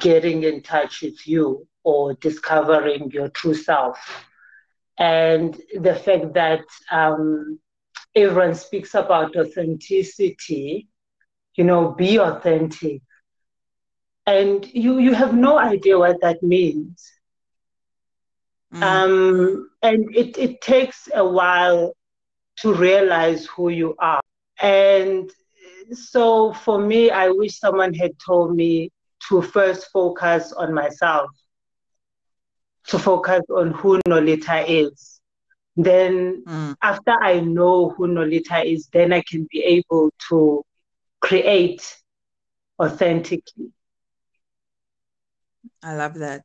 getting 0.00 0.42
in 0.42 0.62
touch 0.62 1.02
with 1.02 1.26
you 1.26 1.66
or 1.84 2.14
discovering 2.14 3.10
your 3.12 3.28
true 3.28 3.54
self. 3.54 3.98
And 4.98 5.60
the 5.78 5.94
fact 5.94 6.34
that 6.34 6.64
um, 6.90 7.58
everyone 8.14 8.54
speaks 8.54 8.94
about 8.94 9.36
authenticity, 9.36 10.88
you 11.56 11.64
know, 11.64 11.90
be 11.92 12.18
authentic. 12.18 13.02
And 14.26 14.66
you, 14.72 14.98
you 14.98 15.14
have 15.14 15.34
no 15.34 15.58
idea 15.58 15.98
what 15.98 16.20
that 16.20 16.42
means. 16.42 17.15
Mm. 18.74 18.82
Um, 18.82 19.70
and 19.82 20.14
it, 20.14 20.36
it 20.38 20.60
takes 20.60 21.08
a 21.14 21.26
while 21.26 21.92
to 22.58 22.74
realize 22.74 23.46
who 23.46 23.68
you 23.68 23.94
are. 23.98 24.20
And 24.60 25.30
so 25.92 26.52
for 26.52 26.78
me, 26.78 27.10
I 27.10 27.28
wish 27.28 27.58
someone 27.58 27.94
had 27.94 28.12
told 28.24 28.56
me 28.56 28.90
to 29.28 29.42
first 29.42 29.88
focus 29.92 30.52
on 30.52 30.72
myself, 30.74 31.30
to 32.88 32.98
focus 32.98 33.42
on 33.50 33.72
who 33.72 34.00
Nolita 34.08 34.64
is. 34.66 35.20
Then 35.76 36.42
mm. 36.46 36.74
after 36.82 37.12
I 37.12 37.40
know 37.40 37.90
who 37.90 38.08
Nolita 38.08 38.64
is, 38.64 38.88
then 38.92 39.12
I 39.12 39.22
can 39.22 39.46
be 39.50 39.62
able 39.62 40.10
to 40.28 40.64
create 41.20 41.82
authentically. 42.80 43.72
I 45.82 45.94
love 45.94 46.14
that. 46.14 46.44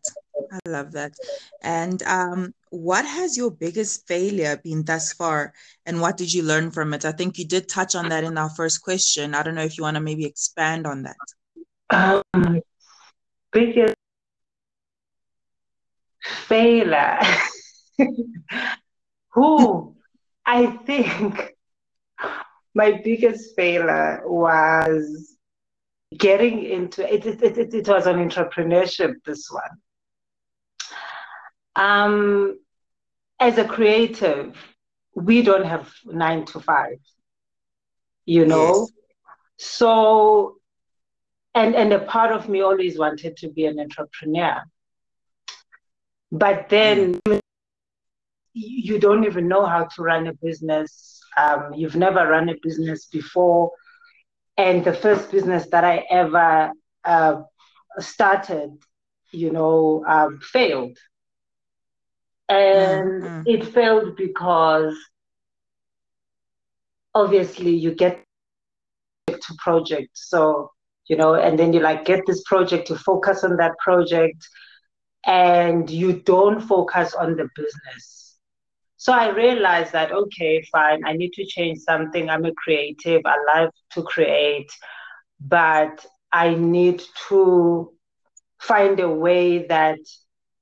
I 0.51 0.69
love 0.69 0.91
that. 0.93 1.13
And 1.61 2.01
um, 2.03 2.53
what 2.69 3.05
has 3.05 3.37
your 3.37 3.51
biggest 3.51 4.07
failure 4.07 4.57
been 4.63 4.83
thus 4.85 5.13
far, 5.13 5.53
and 5.85 5.99
what 6.01 6.17
did 6.17 6.33
you 6.33 6.43
learn 6.43 6.71
from 6.71 6.93
it? 6.93 7.05
I 7.05 7.11
think 7.11 7.37
you 7.37 7.45
did 7.45 7.67
touch 7.69 7.95
on 7.95 8.09
that 8.09 8.23
in 8.23 8.37
our 8.37 8.49
first 8.49 8.81
question. 8.81 9.35
I 9.35 9.43
don't 9.43 9.55
know 9.55 9.63
if 9.63 9.77
you 9.77 9.83
want 9.83 9.95
to 9.95 10.01
maybe 10.01 10.25
expand 10.25 10.87
on 10.87 11.03
that. 11.03 12.23
Um, 12.33 12.61
biggest 13.51 13.95
failure. 16.23 17.19
Who 19.33 19.95
I 20.45 20.67
think 20.85 21.53
my 22.73 23.01
biggest 23.03 23.55
failure 23.55 24.21
was 24.25 25.37
getting 26.17 26.63
into 26.63 27.01
it. 27.13 27.25
It, 27.25 27.57
it, 27.57 27.73
it, 27.73 27.87
was 27.87 28.07
an 28.07 28.17
entrepreneurship. 28.17 29.15
This 29.25 29.49
one 29.49 29.77
um, 31.75 32.59
as 33.39 33.57
a 33.57 33.65
creative, 33.65 34.55
we 35.15 35.41
don't 35.41 35.65
have 35.65 35.91
nine 36.05 36.45
to 36.45 36.59
five, 36.59 36.99
you 38.25 38.45
know? 38.45 38.87
Yes. 38.87 38.91
So, 39.57 40.57
and, 41.53 41.75
and 41.75 41.93
a 41.93 41.99
part 41.99 42.31
of 42.31 42.49
me 42.49 42.61
always 42.61 42.97
wanted 42.97 43.37
to 43.37 43.49
be 43.49 43.65
an 43.65 43.79
entrepreneur. 43.79 44.63
But 46.31 46.69
then 46.69 47.19
mm. 47.27 47.39
you 48.53 48.99
don't 48.99 49.25
even 49.25 49.47
know 49.47 49.65
how 49.65 49.83
to 49.83 50.01
run 50.01 50.27
a 50.27 50.33
business. 50.33 51.19
Um, 51.37 51.73
you've 51.75 51.95
never 51.95 52.27
run 52.27 52.49
a 52.49 52.55
business 52.61 53.05
before. 53.05 53.71
And 54.57 54.83
the 54.83 54.93
first 54.93 55.31
business 55.31 55.67
that 55.71 55.83
I 55.83 56.05
ever 56.09 56.71
uh, 57.03 57.41
started, 57.99 58.71
you 59.31 59.51
know, 59.51 60.03
um, 60.07 60.39
failed 60.41 60.97
and 62.51 63.23
mm-hmm. 63.23 63.41
it 63.45 63.65
failed 63.65 64.15
because 64.17 64.93
obviously 67.15 67.71
you 67.71 67.95
get 67.95 68.23
to 69.27 69.53
project 69.59 70.09
so 70.13 70.69
you 71.07 71.15
know 71.15 71.35
and 71.35 71.57
then 71.57 71.71
you 71.71 71.79
like 71.79 72.03
get 72.03 72.21
this 72.27 72.43
project 72.43 72.87
to 72.87 72.95
focus 72.95 73.45
on 73.45 73.55
that 73.55 73.71
project 73.79 74.45
and 75.25 75.89
you 75.89 76.13
don't 76.13 76.61
focus 76.61 77.13
on 77.13 77.35
the 77.35 77.47
business. 77.55 78.37
So 78.97 79.13
i 79.13 79.29
realized 79.29 79.93
that 79.93 80.11
okay 80.11 80.61
fine 80.71 81.01
i 81.05 81.13
need 81.13 81.33
to 81.33 81.45
change 81.45 81.79
something. 81.79 82.29
I'm 82.29 82.45
a 82.45 82.53
creative. 82.53 83.21
I 83.25 83.37
love 83.55 83.69
to 83.91 84.03
create 84.03 84.71
but 85.39 86.05
i 86.31 86.53
need 86.53 87.01
to 87.29 87.91
find 88.59 88.99
a 88.99 89.09
way 89.09 89.65
that 89.67 89.99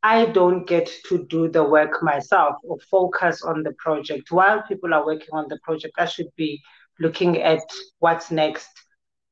I 0.02 0.26
don't 0.26 0.66
get 0.66 0.90
to 1.08 1.26
do 1.26 1.50
the 1.50 1.64
work 1.64 2.02
myself 2.02 2.56
or 2.64 2.78
focus 2.90 3.44
on 3.44 3.64
the 3.64 3.74
project. 3.74 4.32
While 4.32 4.64
people 4.64 4.94
are 4.94 5.06
working 5.06 5.34
on 5.34 5.48
the 5.50 5.60
project, 5.64 5.96
I 5.98 6.06
should 6.06 6.30
be 6.38 6.62
looking 7.00 7.42
at 7.42 7.62
what's 8.00 8.32
next. 8.32 8.70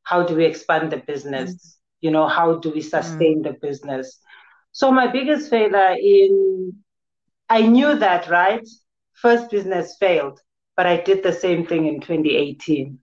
How 0.03 0.23
do 0.23 0.35
we 0.35 0.45
expand 0.45 0.91
the 0.91 0.97
business? 0.97 1.53
Mm. 1.53 1.59
You 2.01 2.11
know, 2.11 2.27
how 2.27 2.59
do 2.59 2.69
we 2.69 2.81
sustain 2.81 3.39
mm. 3.39 3.43
the 3.43 3.53
business? 3.53 4.19
So 4.73 4.91
my 4.91 5.07
biggest 5.07 5.49
failure 5.49 5.95
in 5.99 6.73
I 7.49 7.61
knew 7.61 7.95
that, 7.95 8.29
right? 8.29 8.67
First 9.13 9.49
business 9.49 9.95
failed, 9.99 10.41
but 10.75 10.85
I 10.85 10.97
did 10.97 11.23
the 11.23 11.33
same 11.33 11.65
thing 11.65 11.87
in 11.87 12.01
2018. 12.01 12.99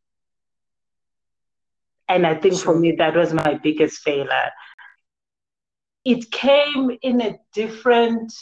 And 2.08 2.26
I 2.26 2.34
think 2.34 2.54
sure. 2.54 2.64
for 2.64 2.78
me 2.78 2.92
that 2.98 3.16
was 3.16 3.32
my 3.32 3.54
biggest 3.54 4.02
failure 4.02 4.50
it 6.04 6.30
came 6.30 6.96
in 7.02 7.20
a 7.20 7.38
different 7.52 8.32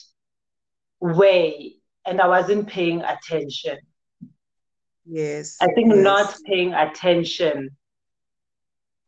way 1.01 1.77
and 2.07 2.21
I 2.21 2.27
wasn't 2.27 2.69
paying 2.69 3.03
attention. 3.03 3.79
Yes. 5.07 5.57
I 5.61 5.67
think 5.75 5.93
yes. 5.95 6.03
not 6.03 6.37
paying 6.47 6.75
attention 6.75 7.71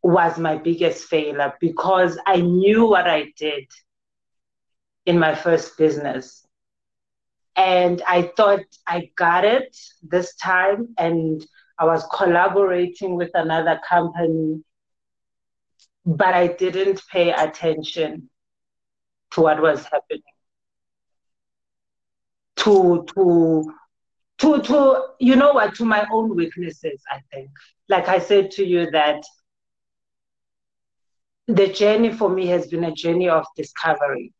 was 0.02 0.38
my 0.38 0.56
biggest 0.56 1.06
failure 1.06 1.54
because 1.60 2.18
I 2.26 2.36
knew 2.36 2.86
what 2.86 3.08
I 3.08 3.32
did 3.36 3.66
in 5.06 5.18
my 5.18 5.34
first 5.34 5.76
business. 5.76 6.46
And 7.56 8.02
I 8.06 8.32
thought 8.36 8.64
I 8.86 9.10
got 9.16 9.44
it 9.44 9.76
this 10.02 10.34
time, 10.34 10.88
and 10.98 11.44
I 11.78 11.84
was 11.84 12.04
collaborating 12.12 13.14
with 13.14 13.30
another 13.34 13.80
company, 13.88 14.64
but 16.04 16.34
I 16.34 16.48
didn't 16.48 17.00
pay 17.12 17.30
attention 17.30 18.28
to 19.34 19.42
what 19.42 19.60
was 19.60 19.84
happening. 19.84 20.22
To 22.56 23.04
to 23.14 23.72
to 24.38 24.62
to 24.62 25.02
you 25.18 25.36
know 25.36 25.52
what 25.52 25.74
to 25.76 25.84
my 25.84 26.06
own 26.12 26.34
weaknesses, 26.34 27.02
I 27.10 27.20
think. 27.32 27.50
Like 27.88 28.08
I 28.08 28.18
said 28.18 28.50
to 28.52 28.64
you 28.64 28.90
that 28.92 29.22
the 31.46 31.68
journey 31.68 32.12
for 32.12 32.30
me 32.30 32.46
has 32.46 32.66
been 32.68 32.84
a 32.84 32.92
journey 32.92 33.28
of 33.28 33.44
discovery. 33.56 34.32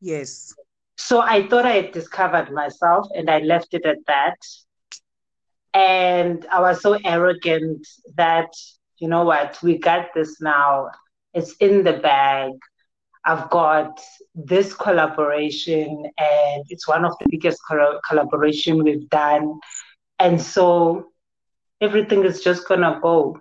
Yes. 0.00 0.54
So 0.96 1.20
I 1.20 1.46
thought 1.48 1.66
I 1.66 1.72
had 1.72 1.92
discovered 1.92 2.50
myself 2.52 3.08
and 3.14 3.28
I 3.28 3.38
left 3.40 3.74
it 3.74 3.84
at 3.84 3.98
that. 4.06 4.36
And 5.74 6.46
I 6.52 6.60
was 6.60 6.80
so 6.80 6.98
arrogant 7.04 7.86
that, 8.16 8.52
you 8.98 9.08
know 9.08 9.24
what, 9.24 9.58
we 9.62 9.78
got 9.78 10.08
this 10.14 10.40
now. 10.40 10.90
It's 11.34 11.54
in 11.56 11.82
the 11.82 11.94
bag. 11.94 12.52
I've 13.24 13.48
got 13.50 14.00
this 14.34 14.74
collaboration, 14.74 16.10
and 16.18 16.64
it's 16.68 16.88
one 16.88 17.04
of 17.04 17.12
the 17.18 17.26
biggest 17.30 17.60
collaboration 18.08 18.82
we've 18.82 19.08
done. 19.08 19.60
And 20.18 20.40
so 20.40 21.12
everything 21.80 22.24
is 22.24 22.42
just 22.42 22.66
gonna 22.66 22.98
go. 23.02 23.40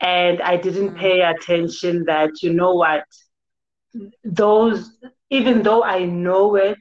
And 0.00 0.42
I 0.42 0.56
didn't 0.56 0.90
mm. 0.90 0.98
pay 0.98 1.22
attention 1.22 2.04
that, 2.04 2.42
you 2.42 2.52
know 2.52 2.74
what, 2.74 3.04
those, 4.24 4.90
even 5.30 5.62
though 5.62 5.82
I 5.82 6.04
know 6.04 6.56
it, 6.56 6.78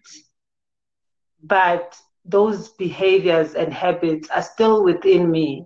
but 1.42 1.96
those 2.26 2.70
behaviors 2.70 3.54
and 3.54 3.74
habits 3.74 4.30
are 4.30 4.42
still 4.42 4.84
within 4.84 5.30
me 5.30 5.66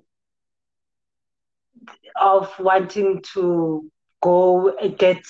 of 2.20 2.54
wanting 2.60 3.24
to 3.34 3.90
go 4.22 4.74
get 4.98 5.22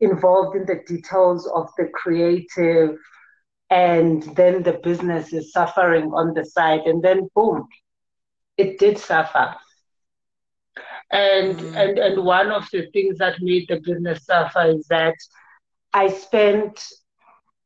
involved 0.00 0.56
in 0.56 0.66
the 0.66 0.82
details 0.86 1.46
of 1.46 1.68
the 1.76 1.88
creative 1.94 2.96
and 3.70 4.22
then 4.36 4.62
the 4.62 4.74
business 4.84 5.32
is 5.32 5.52
suffering 5.52 6.12
on 6.12 6.34
the 6.34 6.44
side 6.44 6.80
and 6.80 7.02
then 7.02 7.28
boom 7.34 7.66
it 8.56 8.78
did 8.78 8.98
suffer 8.98 9.54
and 11.10 11.58
mm. 11.58 11.76
and 11.76 11.98
and 11.98 12.24
one 12.24 12.50
of 12.50 12.68
the 12.72 12.86
things 12.92 13.18
that 13.18 13.40
made 13.40 13.66
the 13.68 13.80
business 13.80 14.24
suffer 14.24 14.66
is 14.66 14.86
that 14.88 15.16
i 15.92 16.08
spent 16.08 16.84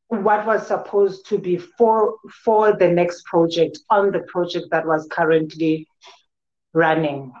what 0.07 0.45
was 0.45 0.65
supposed 0.67 1.27
to 1.27 1.37
be 1.37 1.57
for 1.57 2.15
for 2.43 2.75
the 2.77 2.87
next 2.87 3.23
project 3.25 3.77
on 3.89 4.11
the 4.11 4.21
project 4.21 4.65
that 4.71 4.85
was 4.85 5.07
currently 5.11 5.87
running 6.73 7.31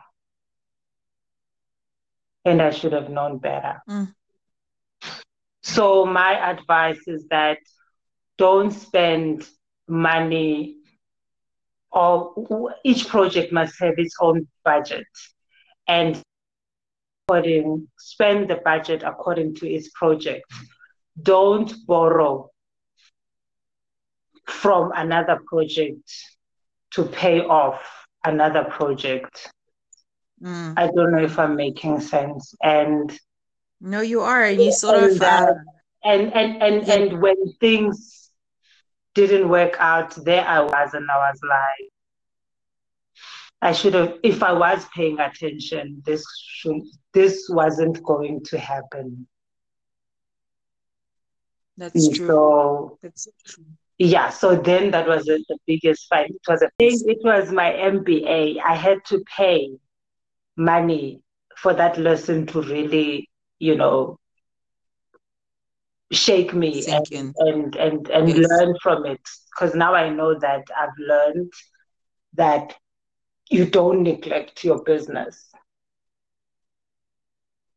and 2.45 2.61
i 2.61 2.69
should 2.69 2.93
have 2.93 3.09
known 3.09 3.37
better. 3.37 3.81
Mm. 3.89 4.13
so 5.61 6.05
my 6.05 6.33
advice 6.51 6.99
is 7.07 7.27
that 7.29 7.59
don't 8.37 8.71
spend 8.71 9.47
money 9.87 10.77
or 11.91 12.75
each 12.83 13.07
project 13.07 13.51
must 13.51 13.79
have 13.79 13.95
its 13.97 14.15
own 14.21 14.47
budget. 14.63 15.07
And 15.87 16.21
according 17.27 17.87
spend 17.97 18.49
the 18.49 18.55
budget 18.55 19.03
according 19.03 19.55
to 19.55 19.69
its 19.69 19.89
project. 19.89 20.45
Don't 21.21 21.71
borrow 21.85 22.49
from 24.45 24.91
another 24.95 25.39
project 25.45 26.11
to 26.91 27.03
pay 27.03 27.41
off 27.41 27.81
another 28.25 28.63
project 28.63 29.51
mm. 30.41 30.73
i 30.77 30.87
don't 30.87 31.11
know 31.11 31.23
if 31.23 31.37
i'm 31.39 31.55
making 31.55 31.99
sense 31.99 32.53
and 32.63 33.19
no 33.81 34.01
you 34.01 34.21
are 34.21 34.43
and 34.43 34.61
you 34.61 34.71
sort 34.71 35.03
and, 35.03 35.15
of 35.15 35.21
uh, 35.21 35.53
and 36.03 36.33
and 36.33 36.61
and, 36.61 36.87
yeah. 36.87 36.93
and 36.93 37.21
when 37.21 37.37
things 37.59 38.31
didn't 39.15 39.49
work 39.49 39.75
out 39.79 40.11
there 40.23 40.45
i 40.45 40.59
was 40.59 40.93
and 40.93 41.09
i 41.09 41.17
was 41.17 41.39
like 41.43 41.91
I 43.61 43.73
should 43.73 43.93
have, 43.93 44.17
if 44.23 44.41
I 44.41 44.53
was 44.53 44.85
paying 44.95 45.19
attention, 45.19 46.01
this 46.05 46.23
should, 46.47 46.81
this 47.13 47.49
wasn't 47.49 48.01
going 48.03 48.41
to 48.45 48.57
happen. 48.57 49.27
That's 51.77 52.09
true. 52.09 52.27
So, 52.27 52.97
That's 53.01 53.27
true. 53.45 53.65
Yeah, 53.97 54.29
so 54.29 54.55
then 54.55 54.91
that 54.91 55.07
was 55.07 55.27
a, 55.27 55.39
the 55.49 55.57
biggest 55.67 56.07
fight. 56.07 56.29
It 56.29 56.41
was 56.47 56.61
a 56.61 56.69
thing. 56.79 56.99
It 57.05 57.19
was 57.21 57.51
my 57.51 57.71
MBA. 57.71 58.61
I 58.65 58.75
had 58.75 59.03
to 59.07 59.21
pay 59.35 59.71
money 60.59 61.21
for 61.57 61.73
that 61.73 61.97
lesson 61.97 62.45
to 62.47 62.61
really, 62.61 63.29
you 63.57 63.75
know, 63.75 64.19
shake 66.11 66.53
me 66.53 66.85
and, 66.87 67.35
and, 67.37 67.75
and 67.75 68.09
and 68.09 68.29
yes. 68.29 68.47
learn 68.49 68.75
from 68.81 69.05
it. 69.05 69.21
Because 69.51 69.75
now 69.75 69.93
I 69.93 70.09
know 70.09 70.37
that 70.37 70.63
I've 70.75 70.97
learned 70.99 71.51
that 72.33 72.75
you 73.49 73.65
don't 73.65 74.03
neglect 74.03 74.63
your 74.63 74.83
business. 74.83 75.49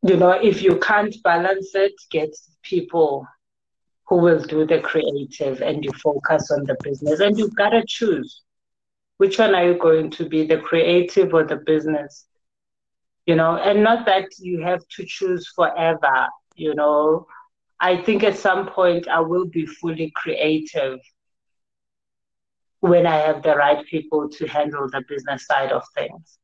You 0.02 0.16
know, 0.16 0.32
if 0.32 0.62
you 0.62 0.78
can't 0.78 1.14
balance 1.22 1.74
it, 1.74 1.92
get 2.10 2.30
people 2.62 3.26
who 4.08 4.16
will 4.16 4.42
do 4.42 4.66
the 4.66 4.80
creative 4.80 5.62
and 5.62 5.84
you 5.84 5.92
focus 5.92 6.50
on 6.50 6.64
the 6.64 6.76
business. 6.82 7.20
And 7.20 7.38
you've 7.38 7.54
got 7.54 7.70
to 7.70 7.84
choose 7.86 8.42
which 9.18 9.38
one 9.38 9.54
are 9.54 9.66
you 9.68 9.78
going 9.78 10.10
to 10.10 10.28
be, 10.28 10.44
the 10.44 10.58
creative 10.58 11.32
or 11.32 11.44
the 11.44 11.56
business? 11.56 12.26
You 13.26 13.36
know, 13.36 13.56
and 13.56 13.82
not 13.82 14.04
that 14.06 14.28
you 14.38 14.60
have 14.62 14.86
to 14.96 15.04
choose 15.06 15.48
forever, 15.54 16.26
you 16.56 16.74
know. 16.74 17.26
I 17.78 18.02
think 18.02 18.22
at 18.24 18.36
some 18.36 18.68
point 18.68 19.08
I 19.08 19.20
will 19.20 19.46
be 19.46 19.66
fully 19.66 20.12
creative 20.14 20.98
when 22.80 23.06
I 23.06 23.16
have 23.16 23.42
the 23.42 23.54
right 23.54 23.84
people 23.86 24.28
to 24.28 24.46
handle 24.46 24.88
the 24.90 25.02
business 25.08 25.46
side 25.46 25.70
of 25.70 25.84
things. 25.94 26.38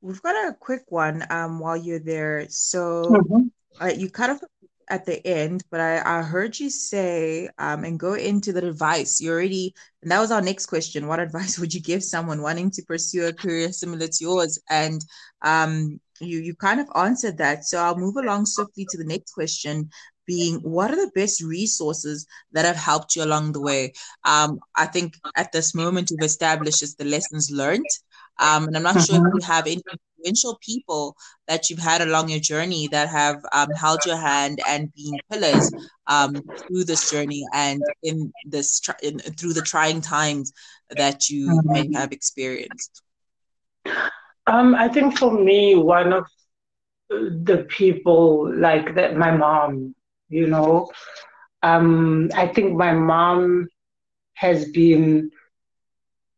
We've 0.00 0.22
got 0.22 0.36
a 0.48 0.54
quick 0.54 0.84
one 0.88 1.24
um, 1.28 1.58
while 1.58 1.76
you're 1.76 1.98
there. 1.98 2.46
So 2.48 3.02
mm-hmm. 3.04 3.82
uh, 3.82 3.88
you 3.88 4.10
kind 4.10 4.32
of 4.32 4.42
at 4.88 5.06
the 5.06 5.24
end, 5.26 5.64
but 5.70 5.80
I, 5.80 6.18
I 6.18 6.22
heard 6.22 6.58
you 6.58 6.70
say 6.70 7.48
um, 7.58 7.84
and 7.84 7.98
go 7.98 8.14
into 8.14 8.52
the 8.52 8.66
advice. 8.66 9.20
You 9.20 9.32
already, 9.32 9.74
and 10.02 10.10
that 10.10 10.20
was 10.20 10.30
our 10.30 10.40
next 10.40 10.66
question. 10.66 11.06
What 11.06 11.20
advice 11.20 11.58
would 11.60 11.74
you 11.74 11.80
give 11.80 12.02
someone 12.02 12.42
wanting 12.42 12.70
to 12.72 12.82
pursue 12.82 13.26
a 13.26 13.32
career 13.32 13.72
similar 13.72 14.06
to 14.06 14.18
yours? 14.20 14.58
And 14.70 15.04
um, 15.42 16.00
you 16.20 16.40
you 16.40 16.54
kind 16.54 16.80
of 16.80 16.88
answered 16.94 17.38
that. 17.38 17.64
So 17.64 17.78
I'll 17.78 17.98
move 17.98 18.16
along 18.16 18.46
swiftly 18.46 18.86
to 18.90 18.98
the 18.98 19.04
next 19.04 19.32
question 19.32 19.90
being 20.26 20.56
what 20.56 20.90
are 20.90 20.96
the 20.96 21.10
best 21.14 21.42
resources 21.42 22.26
that 22.52 22.66
have 22.66 22.76
helped 22.76 23.16
you 23.16 23.24
along 23.24 23.52
the 23.52 23.60
way? 23.60 23.94
Um, 24.24 24.60
I 24.76 24.86
think 24.86 25.14
at 25.34 25.52
this 25.52 25.74
moment 25.74 26.10
you've 26.10 26.20
established 26.22 26.82
is 26.82 26.94
the 26.94 27.04
lessons 27.04 27.50
learned. 27.50 27.86
Um, 28.38 28.66
and 28.68 28.76
I'm 28.76 28.82
not 28.84 29.00
sure 29.00 29.16
if 29.16 29.22
mm-hmm. 29.22 29.38
you 29.40 29.46
have 29.46 29.66
any 29.66 29.82
influential 30.18 30.58
people 30.60 31.16
that 31.46 31.70
you've 31.70 31.78
had 31.78 32.00
along 32.00 32.28
your 32.28 32.40
journey 32.40 32.88
that 32.88 33.08
have 33.08 33.36
um, 33.52 33.68
held 33.70 34.00
your 34.04 34.16
hand 34.16 34.60
and 34.68 34.92
been 34.94 35.18
pillars 35.30 35.72
um, 36.06 36.34
through 36.66 36.84
this 36.84 37.10
journey 37.10 37.44
and 37.54 37.82
in 38.02 38.32
this 38.44 38.80
in, 39.02 39.18
through 39.18 39.52
the 39.52 39.62
trying 39.62 40.00
times 40.00 40.52
that 40.90 41.28
you 41.28 41.48
mm-hmm. 41.48 41.72
may 41.72 41.92
have 41.94 42.12
experienced. 42.12 43.02
Um, 44.46 44.74
I 44.74 44.88
think 44.88 45.18
for 45.18 45.32
me, 45.32 45.74
one 45.74 46.12
of 46.12 46.26
the 47.10 47.66
people 47.68 48.52
like 48.54 48.94
that, 48.94 49.16
my 49.16 49.30
mom, 49.30 49.94
you 50.28 50.46
know. 50.46 50.90
Um, 51.62 52.30
I 52.34 52.46
think 52.46 52.76
my 52.76 52.92
mom 52.92 53.68
has 54.34 54.66
been 54.66 55.30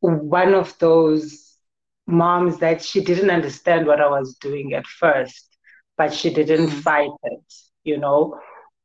one 0.00 0.54
of 0.54 0.76
those 0.78 1.49
moms 2.10 2.58
that 2.58 2.82
she 2.82 3.02
didn't 3.02 3.30
understand 3.30 3.86
what 3.86 4.00
I 4.00 4.08
was 4.08 4.34
doing 4.36 4.74
at 4.74 4.86
first, 4.86 5.56
but 5.96 6.12
she 6.12 6.32
didn't 6.32 6.68
mm. 6.68 6.82
fight 6.82 7.10
it, 7.24 7.54
you 7.84 7.98
know. 7.98 8.40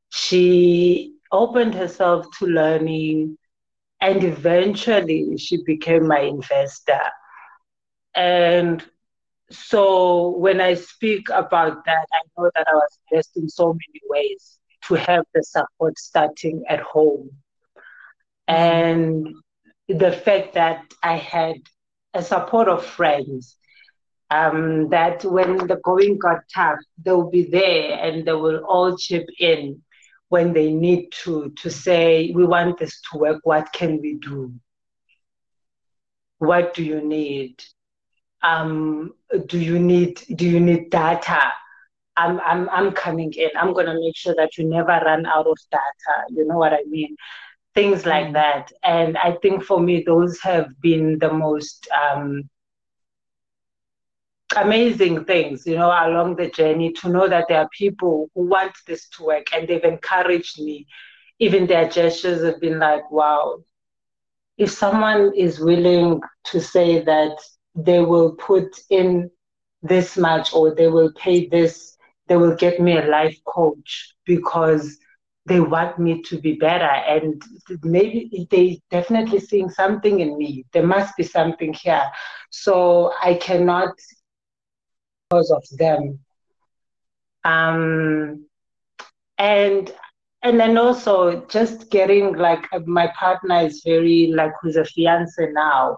She 0.09 1.15
opened 1.31 1.73
herself 1.73 2.25
to 2.39 2.45
learning 2.45 3.37
and 4.01 4.23
eventually 4.23 5.37
she 5.37 5.63
became 5.63 6.07
my 6.07 6.19
investor. 6.19 7.01
And 8.13 8.83
so 9.49 10.29
when 10.29 10.61
I 10.61 10.75
speak 10.75 11.29
about 11.29 11.85
that, 11.85 12.05
I 12.13 12.21
know 12.37 12.51
that 12.55 12.67
I 12.67 12.73
was 12.73 12.99
blessed 13.09 13.37
in 13.37 13.49
so 13.49 13.67
many 13.73 14.01
ways 14.09 14.59
to 14.87 14.95
have 14.95 15.25
the 15.33 15.43
support 15.43 15.97
starting 15.97 16.63
at 16.69 16.79
home. 16.81 17.31
And 18.47 19.27
the 19.87 20.11
fact 20.11 20.53
that 20.53 20.83
I 21.03 21.15
had 21.15 21.57
a 22.15 22.23
support 22.23 22.67
of 22.69 22.85
friends, 22.85 23.57
um, 24.31 24.89
that 24.89 25.23
when 25.25 25.57
the 25.67 25.77
going 25.83 26.17
got 26.17 26.39
tough, 26.53 26.79
they'll 27.03 27.29
be 27.29 27.43
there 27.43 27.99
and 27.99 28.25
they 28.25 28.33
will 28.33 28.63
all 28.65 28.97
chip 28.97 29.25
in 29.39 29.81
when 30.29 30.53
they 30.53 30.71
need 30.71 31.11
to 31.23 31.51
to 31.61 31.69
say, 31.69 32.31
we 32.35 32.45
want 32.45 32.79
this 32.79 33.01
to 33.11 33.19
work, 33.19 33.41
what 33.43 33.71
can 33.73 34.01
we 34.01 34.15
do? 34.15 34.53
What 36.39 36.73
do 36.73 36.83
you 36.83 37.01
need? 37.01 37.63
Um, 38.41 39.13
do 39.47 39.59
you 39.59 39.79
need 39.79 40.21
do 40.35 40.47
you 40.47 40.59
need 40.59 40.89
data? 40.91 41.41
I'm 42.17 42.39
I'm 42.41 42.69
I'm 42.69 42.91
coming 42.91 43.33
in. 43.33 43.49
I'm 43.59 43.73
gonna 43.73 43.95
make 43.99 44.15
sure 44.15 44.35
that 44.37 44.57
you 44.57 44.65
never 44.65 44.99
run 45.05 45.25
out 45.25 45.47
of 45.47 45.57
data. 45.71 46.15
You 46.29 46.45
know 46.45 46.57
what 46.57 46.73
I 46.73 46.83
mean? 46.87 47.15
Things 47.75 48.05
like 48.05 48.27
mm. 48.27 48.33
that. 48.33 48.71
And 48.83 49.17
I 49.17 49.37
think 49.41 49.63
for 49.63 49.79
me, 49.79 50.03
those 50.05 50.39
have 50.41 50.69
been 50.81 51.19
the 51.19 51.31
most 51.31 51.87
um, 51.91 52.49
amazing 54.55 55.25
things, 55.25 55.65
you 55.65 55.75
know, 55.75 55.89
along 55.89 56.37
the 56.37 56.49
journey 56.49 56.93
to 56.93 57.09
know 57.09 57.27
that 57.27 57.45
there 57.49 57.59
are 57.59 57.69
people 57.77 58.29
who 58.33 58.45
want 58.45 58.73
this 58.87 59.09
to 59.09 59.23
work 59.23 59.47
and 59.53 59.67
they've 59.67 59.83
encouraged 59.83 60.61
me. 60.61 60.87
Even 61.39 61.67
their 61.67 61.89
gestures 61.89 62.43
have 62.43 62.61
been 62.61 62.79
like, 62.79 63.11
wow, 63.11 63.57
if 64.57 64.71
someone 64.71 65.33
is 65.35 65.59
willing 65.59 66.21
to 66.45 66.61
say 66.61 67.01
that 67.01 67.37
they 67.75 67.99
will 67.99 68.35
put 68.35 68.79
in 68.89 69.29
this 69.83 70.17
much 70.17 70.53
or 70.53 70.73
they 70.73 70.87
will 70.87 71.11
pay 71.13 71.47
this 71.47 71.95
they 72.27 72.37
will 72.37 72.55
get 72.55 72.79
me 72.79 72.97
a 72.97 73.05
life 73.05 73.37
coach 73.45 74.13
because 74.25 74.97
they 75.45 75.59
want 75.59 75.99
me 75.99 76.21
to 76.23 76.39
be 76.39 76.53
better. 76.53 76.85
And 76.85 77.41
maybe 77.83 78.47
they 78.49 78.81
definitely 78.89 79.39
seeing 79.39 79.69
something 79.69 80.19
in 80.19 80.37
me. 80.37 80.65
There 80.73 80.85
must 80.85 81.15
be 81.15 81.23
something 81.23 81.73
here. 81.73 82.03
So 82.49 83.13
i 83.21 83.35
cannot 83.35 83.93
because 85.29 85.51
of 85.51 85.63
them. 85.77 86.19
Um, 87.43 88.45
and 89.37 89.91
and 90.41 90.59
then 90.59 90.77
also 90.77 91.45
just 91.47 91.89
getting 91.89 92.35
like 92.35 92.65
my 92.85 93.11
partner 93.19 93.61
is 93.61 93.81
very 93.83 94.31
like 94.33 94.51
who's 94.61 94.75
a 94.75 94.85
fiance 94.85 95.51
now. 95.51 95.97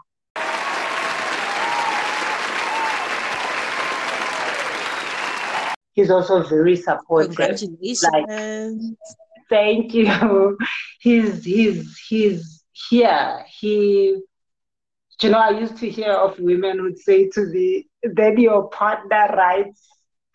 He's 5.93 6.11
also 6.11 6.43
very 6.43 6.75
supportive 6.75 7.35
congratulations. 7.35 8.03
like, 8.03 8.27
thank 9.49 9.93
you 9.93 10.57
he's 10.99 11.43
he's 11.43 11.97
he's 12.07 12.63
here 12.89 13.43
he 13.47 14.19
you 15.21 15.29
know 15.29 15.39
i 15.39 15.49
used 15.49 15.77
to 15.77 15.89
hear 15.89 16.11
of 16.11 16.39
women 16.39 16.83
would 16.83 16.97
say 16.97 17.27
to 17.29 17.45
me 17.45 17.87
then 18.03 18.37
your 18.39 18.69
partner 18.69 19.27
writes 19.35 19.87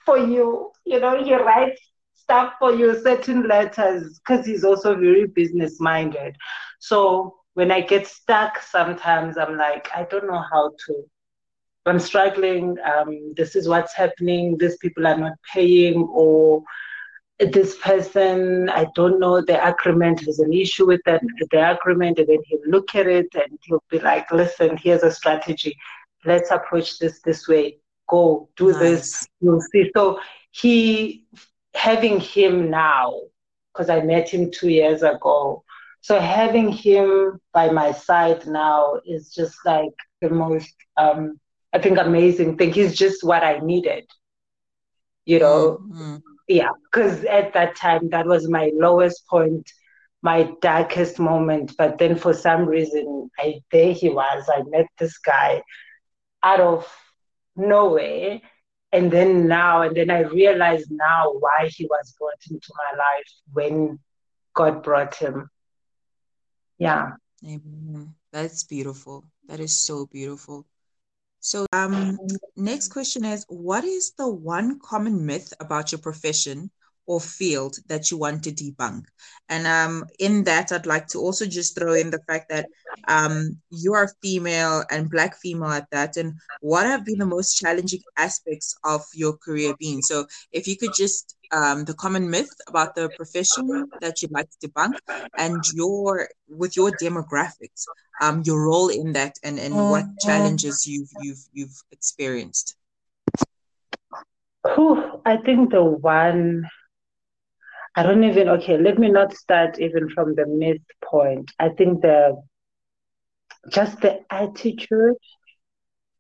for 0.05 0.19
you 0.19 0.71
you 0.85 0.99
know 0.99 1.23
he 1.23 1.35
writes 1.35 1.81
stuff 2.23 2.55
for 2.59 2.73
you, 2.73 2.99
certain 3.03 3.47
letters, 3.47 4.19
because 4.21 4.47
he's 4.47 4.65
also 4.65 4.95
very 4.95 5.27
business 5.27 5.81
minded. 5.81 6.37
So 6.79 7.35
when 7.55 7.71
I 7.71 7.83
get 7.83 8.07
stuck, 8.07 8.59
sometimes 8.63 9.37
I'm 9.37 9.59
like, 9.59 9.89
I 9.95 10.05
don't 10.05 10.27
know 10.27 10.43
how 10.51 10.73
to. 10.87 11.05
I'm 11.85 11.99
struggling. 11.99 12.77
Um, 12.85 13.35
this 13.37 13.57
is 13.57 13.69
what's 13.69 13.95
happening. 13.95 14.57
These 14.59 14.77
people 14.79 15.07
are 15.07 15.19
not 15.19 15.33
paying, 15.53 16.09
or 16.11 16.63
this 17.51 17.77
person, 17.79 18.69
I 18.69 18.87
don't 18.95 19.19
know 19.19 19.41
the 19.41 19.67
agreement. 19.67 20.23
There's 20.25 20.39
an 20.39 20.53
issue 20.53 20.87
with 20.87 21.01
that 21.07 21.23
the 21.51 21.71
agreement, 21.73 22.19
and 22.19 22.29
then 22.29 22.39
he'll 22.47 22.61
look 22.67 22.95
at 22.95 23.07
it 23.07 23.29
and 23.35 23.59
he'll 23.63 23.83
be 23.91 23.99
like, 23.99 24.31
"Listen, 24.31 24.77
here's 24.77 25.03
a 25.03 25.11
strategy. 25.11 25.77
Let's 26.25 26.51
approach 26.51 26.99
this 26.99 27.21
this 27.23 27.49
way. 27.49 27.79
Go 28.09 28.49
do 28.57 28.73
nice. 28.73 28.81
this. 28.81 29.29
You'll 29.41 29.61
see." 29.73 29.91
So 29.97 30.21
he 30.51 31.25
having 31.75 32.21
him 32.21 32.71
now, 32.71 33.15
because 33.73 33.89
I 33.91 34.01
met 34.03 34.29
him 34.29 34.51
two 34.51 34.69
years 34.69 35.03
ago. 35.03 35.65
So 36.01 36.19
having 36.19 36.71
him 36.71 37.41
by 37.53 37.71
my 37.71 37.93
side 37.93 38.47
now 38.47 39.01
is 39.07 39.33
just 39.33 39.57
like 39.65 39.95
the 40.21 40.31
most, 40.31 40.75
um, 40.97 41.39
I 41.73 41.79
think, 41.79 41.99
amazing 41.99 42.59
thing. 42.59 42.73
He's 42.73 42.97
just 42.97 43.25
what 43.25 43.45
I 43.45 43.59
needed, 43.59 44.11
you 45.25 45.39
know? 45.39 45.79
Mm-hmm. 45.81 46.17
Yeah, 46.49 46.71
because 46.85 47.25
at 47.25 47.53
that 47.55 47.77
time, 47.77 48.11
that 48.11 48.27
was 48.27 48.49
my 48.49 48.71
lowest 48.75 49.27
point, 49.29 49.71
my 50.23 50.53
darkest 50.61 51.19
moment. 51.19 51.75
But 51.79 51.99
then 51.99 52.17
for 52.17 52.35
some 52.35 52.67
reason, 52.67 53.31
I 53.39 53.61
there 53.71 53.93
he 53.93 54.09
was. 54.09 54.49
I 54.53 54.63
met 54.69 54.87
this 54.99 55.19
guy 55.19 55.63
out 56.43 56.61
of 56.61 56.87
nowhere 57.57 58.41
and 58.93 59.11
then 59.11 59.49
now 59.49 59.83
and 59.83 59.97
then 59.97 60.11
i 60.11 60.21
realized 60.21 60.89
now 60.91 61.33
why 61.33 61.69
he 61.69 61.85
was 61.87 62.15
brought 62.19 62.43
into 62.51 62.69
my 62.77 62.97
life 62.99 63.33
when 63.53 63.99
god 64.55 64.83
brought 64.83 65.15
him 65.15 65.49
yeah 66.79 67.11
Amen. 67.45 68.15
that's 68.33 68.65
beautiful 68.65 69.25
that 69.49 69.61
is 69.61 69.77
so 69.77 70.07
beautiful 70.07 70.67
so 71.43 71.67
um 71.73 72.17
next 72.57 72.89
question 72.89 73.25
is 73.25 73.45
what 73.49 73.85
is 73.85 74.13
the 74.13 74.29
one 74.29 74.79
common 74.79 75.27
myth 75.27 75.53
about 75.61 75.91
your 75.91 76.01
profession 76.01 76.71
or 77.07 77.21
field 77.21 77.77
that 77.89 78.11
you 78.11 78.19
want 78.19 78.45
to 78.45 78.53
debunk. 78.53 79.05
And 79.49 79.67
um, 79.67 80.05
in 80.19 80.45
that, 80.45 80.73
I'd 80.73 80.87
like 80.87 81.09
to 81.09 81.19
also 81.19 81.47
just 81.47 81.77
throw 81.77 81.95
in 81.95 82.11
the 82.11 82.23
fact 82.29 82.49
that 82.49 82.67
um, 83.09 83.59
you 83.71 83.93
are 83.93 84.15
female 84.23 84.85
and 84.91 85.11
Black 85.11 85.37
female 85.37 85.71
at 85.71 85.91
that. 85.91 86.17
And 86.17 86.35
what 86.61 86.87
have 86.87 87.05
been 87.05 87.19
the 87.19 87.27
most 87.27 87.59
challenging 87.59 88.01
aspects 88.17 88.77
of 88.85 89.03
your 89.15 89.37
career 89.37 89.75
been? 89.79 90.01
So 90.03 90.27
if 90.53 90.67
you 90.67 90.77
could 90.77 90.93
just, 90.97 91.37
um, 91.51 91.85
the 91.85 91.95
common 91.95 92.31
myth 92.31 92.55
about 92.69 92.95
the 92.95 93.11
profession 93.17 93.91
that 94.01 94.23
you'd 94.23 94.33
like 94.33 94.49
to 94.51 94.69
debunk 94.69 94.95
and 95.37 95.63
your, 95.75 96.29
with 96.49 96.77
your 96.77 96.93
demographics, 96.93 97.85
um, 98.23 98.43
your 98.47 98.65
role 98.65 98.89
in 98.89 99.13
that 99.13 99.37
and, 99.43 99.59
and 99.59 99.75
what 99.75 100.05
mm-hmm. 100.05 100.29
challenges 100.29 100.87
you've, 100.87 101.11
you've, 101.21 101.45
you've 101.53 101.83
experienced. 101.91 102.77
Whew, 104.75 105.21
I 105.27 105.39
think 105.39 105.73
the 105.73 105.83
one 105.83 106.69
I 107.95 108.03
don't 108.03 108.25
even, 108.25 108.49
okay, 108.49 108.79
let 108.79 108.99
me 108.99 109.11
not 109.11 109.35
start 109.35 109.79
even 109.79 110.09
from 110.11 110.35
the 110.35 110.47
myth 110.47 110.83
point. 111.05 111.51
I 111.59 111.69
think 111.69 112.01
the, 112.01 112.43
just 113.71 114.01
the 114.01 114.21
attitude, 114.31 115.17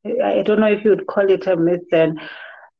I 0.04 0.42
don't 0.42 0.60
know 0.60 0.66
if 0.66 0.84
you 0.84 0.90
would 0.90 1.06
call 1.06 1.30
it 1.30 1.46
a 1.46 1.56
myth 1.56 1.84
then, 1.90 2.20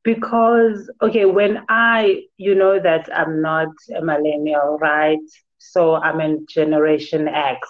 because, 0.05 0.91
okay, 1.01 1.25
when 1.25 1.65
I, 1.69 2.25
you 2.37 2.55
know 2.55 2.79
that 2.81 3.09
I'm 3.15 3.41
not 3.41 3.69
a 3.97 4.03
millennial, 4.05 4.77
right? 4.79 5.19
So 5.59 5.95
I'm 5.95 6.21
in 6.21 6.47
Generation 6.49 7.29
X. 7.29 7.69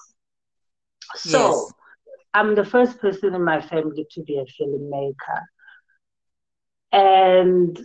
So 1.15 1.39
yes. 1.39 1.73
I'm 2.35 2.55
the 2.55 2.65
first 2.65 2.99
person 2.99 3.35
in 3.35 3.45
my 3.45 3.61
family 3.61 4.07
to 4.13 4.23
be 4.23 4.39
a 4.39 4.47
filmmaker. 4.61 5.43
And 6.91 7.79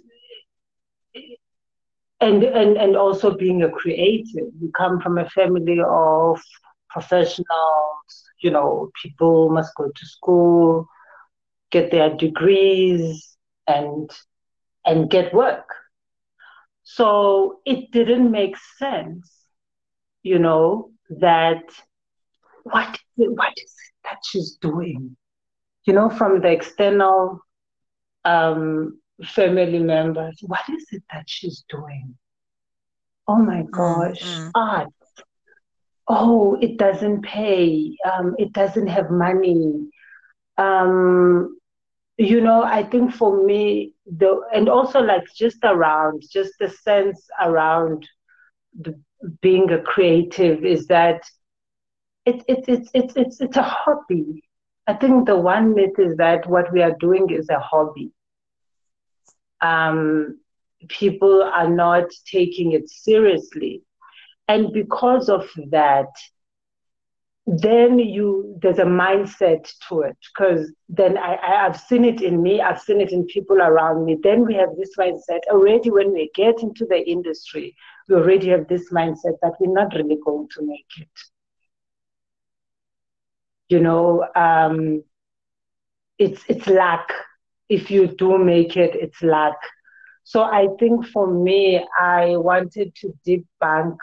and 2.19 2.43
and 2.43 2.77
and 2.77 2.95
also 2.95 3.36
being 3.36 3.63
a 3.63 3.69
creative. 3.69 4.47
You 4.60 4.71
come 4.77 4.99
from 4.99 5.17
a 5.17 5.30
family 5.30 5.80
of 5.86 6.41
professionals. 6.89 8.23
You 8.41 8.51
know, 8.51 8.89
people 9.01 9.49
must 9.49 9.75
go 9.75 9.86
to 9.88 10.06
school, 10.06 10.88
get 11.71 11.91
their 11.91 12.15
degrees, 12.15 13.38
and 13.67 14.10
and 14.86 15.10
get 15.10 15.34
work. 15.34 15.67
So 16.84 17.60
it 17.65 17.91
didn't 17.91 18.32
make 18.32 18.56
sense, 18.77 19.32
you 20.23 20.39
know, 20.39 20.91
that 21.19 21.63
what 22.63 22.97
what 23.15 23.53
is 23.58 23.73
it 23.88 23.93
that 24.03 24.17
she's 24.25 24.58
doing? 24.62 25.15
You 25.86 25.93
know, 25.93 26.10
from 26.10 26.41
the 26.41 26.49
external 26.49 27.39
um, 28.25 28.99
family 29.25 29.80
members, 29.80 30.39
what 30.41 30.67
is 30.69 30.86
it 30.91 31.03
that 31.12 31.23
she's 31.27 31.63
doing? 31.69 32.15
Oh 33.27 33.38
my 33.38 33.63
mm, 33.63 33.71
gosh, 33.71 34.21
mm-hmm. 34.21 34.49
art. 34.56 34.89
Oh, 36.08 36.58
it 36.62 36.77
doesn't 36.77 37.23
pay. 37.23 37.97
Um, 38.10 38.36
it 38.39 38.53
doesn't 38.53 38.88
have 38.88 39.10
money. 39.10 39.89
Um, 40.58 41.58
you 42.17 42.41
know, 42.41 42.63
I 42.63 42.84
think 42.84 43.13
for 43.13 43.43
me, 43.43 43.93
the 44.06 44.41
and 44.53 44.69
also 44.69 45.01
like 45.01 45.23
just 45.36 45.58
around, 45.63 46.23
just 46.32 46.53
the 46.60 46.69
sense 46.69 47.27
around 47.41 48.08
the, 48.80 48.99
being 49.41 49.71
a 49.71 49.82
creative 49.82 50.63
is 50.63 50.88
that 50.88 51.21
it's 52.25 52.43
it's 52.47 52.67
it's 52.67 52.89
it's 52.93 53.13
it's 53.15 53.41
it's 53.41 53.58
a 53.58 53.63
hobby. 53.63 54.43
I 54.88 54.93
think 54.93 55.25
the 55.25 55.36
one 55.36 55.75
myth 55.75 55.99
is 55.99 56.15
that 56.17 56.47
what 56.47 56.71
we 56.71 56.82
are 56.82 56.95
doing 56.99 57.30
is 57.30 57.49
a 57.49 57.60
hobby 57.60 58.12
um, 59.62 60.39
people 60.89 61.43
are 61.43 61.70
not 61.70 62.10
taking 62.26 62.74
it 62.74 62.89
seriously. 62.89 63.84
And 64.48 64.72
because 64.72 65.30
of 65.30 65.50
that, 65.72 66.08
then 67.48 67.98
you 67.98 68.58
there's 68.62 68.80
a 68.80 68.84
mindset 68.84 69.72
to 69.88 70.02
it. 70.02 70.17
Because 70.34 70.72
then 70.89 71.17
I, 71.17 71.38
I 71.41 71.63
have 71.63 71.80
seen 71.80 72.04
it 72.04 72.22
in 72.22 72.43
me 72.43 72.62
i've 72.62 72.82
seen 72.82 73.00
it 73.00 73.12
in 73.13 73.26
people 73.26 73.58
around 73.58 74.06
me. 74.06 74.17
Then 74.22 74.46
we 74.46 74.56
have 74.56 74.76
this 74.78 74.91
mindset. 74.98 75.39
Already 75.50 75.89
when 75.89 76.12
we 76.13 76.30
get 76.36 76.62
into 76.62 76.86
the 76.86 77.00
industry 77.10 77.76
we 78.08 78.15
already 78.15 78.50
have 78.50 78.67
this 78.67 78.91
mindset 78.91 79.38
that 79.41 79.54
we're 79.60 79.74
not 79.74 79.93
really 79.93 80.17
going 80.26 80.48
to 80.56 80.65
make 80.65 80.91
it. 80.98 81.10
You 83.70 83.80
know 83.80 84.28
um, 84.36 85.04
it's 86.17 86.43
it's 86.50 86.67
luck 86.67 87.13
if 87.69 87.91
you 87.91 88.08
do 88.08 88.38
make 88.38 88.75
it, 88.77 88.95
it's 88.95 89.21
luck. 89.21 89.58
So 90.23 90.41
I 90.43 90.67
think 90.80 91.08
for 91.08 91.27
me, 91.27 91.86
I 91.99 92.38
wanted 92.38 92.93
to 92.95 93.13
debunk 93.25 93.97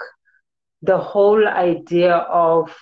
the 0.83 0.98
whole 0.98 1.46
idea 1.46 2.14
of 2.16 2.74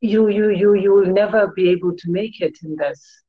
you 0.00 0.28
you 0.28 0.50
you 0.50 0.74
you 0.74 0.92
will 0.92 1.12
never 1.12 1.48
be 1.48 1.70
able 1.70 1.94
to 1.96 2.10
make 2.10 2.40
it 2.40 2.56
in 2.62 2.76
this. 2.76 3.22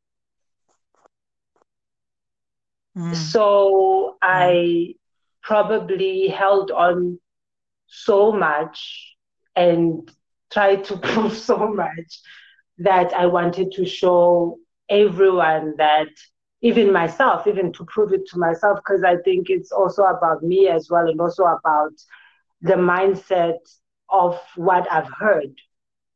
Mm. 2.97 3.15
So 3.15 4.17
I 4.21 4.95
probably 5.41 6.27
held 6.27 6.71
on 6.71 7.19
so 7.87 8.31
much 8.31 9.15
and 9.55 10.09
tried 10.51 10.83
to 10.85 10.97
prove 11.07 11.33
so 11.33 11.67
much 11.73 12.21
that 12.83 13.13
I 13.13 13.25
wanted 13.25 13.71
to 13.73 13.85
show 13.85 14.57
everyone 14.89 15.75
that 15.77 16.09
even 16.61 16.91
myself, 16.91 17.47
even 17.47 17.73
to 17.73 17.85
prove 17.85 18.13
it 18.13 18.27
to 18.27 18.37
myself, 18.37 18.79
because 18.79 19.03
I 19.03 19.17
think 19.17 19.49
it's 19.49 19.71
also 19.71 20.03
about 20.03 20.43
me 20.43 20.67
as 20.67 20.89
well, 20.89 21.07
and 21.09 21.19
also 21.19 21.45
about 21.45 21.93
the 22.61 22.75
mindset 22.75 23.57
of 24.09 24.39
what 24.55 24.91
I've 24.91 25.09
heard 25.09 25.53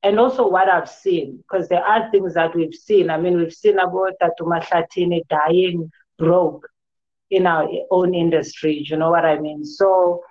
and 0.03 0.19
also 0.19 0.47
what 0.47 0.69
I've 0.69 0.89
seen, 0.89 1.37
because 1.37 1.67
there 1.67 1.83
are 1.83 2.11
things 2.11 2.35
that 2.35 2.55
we've 2.55 2.75
seen. 2.75 3.09
I 3.09 3.17
mean, 3.17 3.37
we've 3.37 3.53
seen 3.53 3.79
about 3.79 4.13
Tatu 4.21 4.43
Mahlathini 4.43 5.21
dying 5.29 5.91
broke, 6.19 6.67
in 7.31 7.47
our 7.47 7.67
own 7.91 8.13
industry. 8.13 8.85
You 8.87 8.97
know 8.97 9.09
what 9.09 9.25
I 9.25 9.39
mean? 9.39 9.65
So 9.65 10.21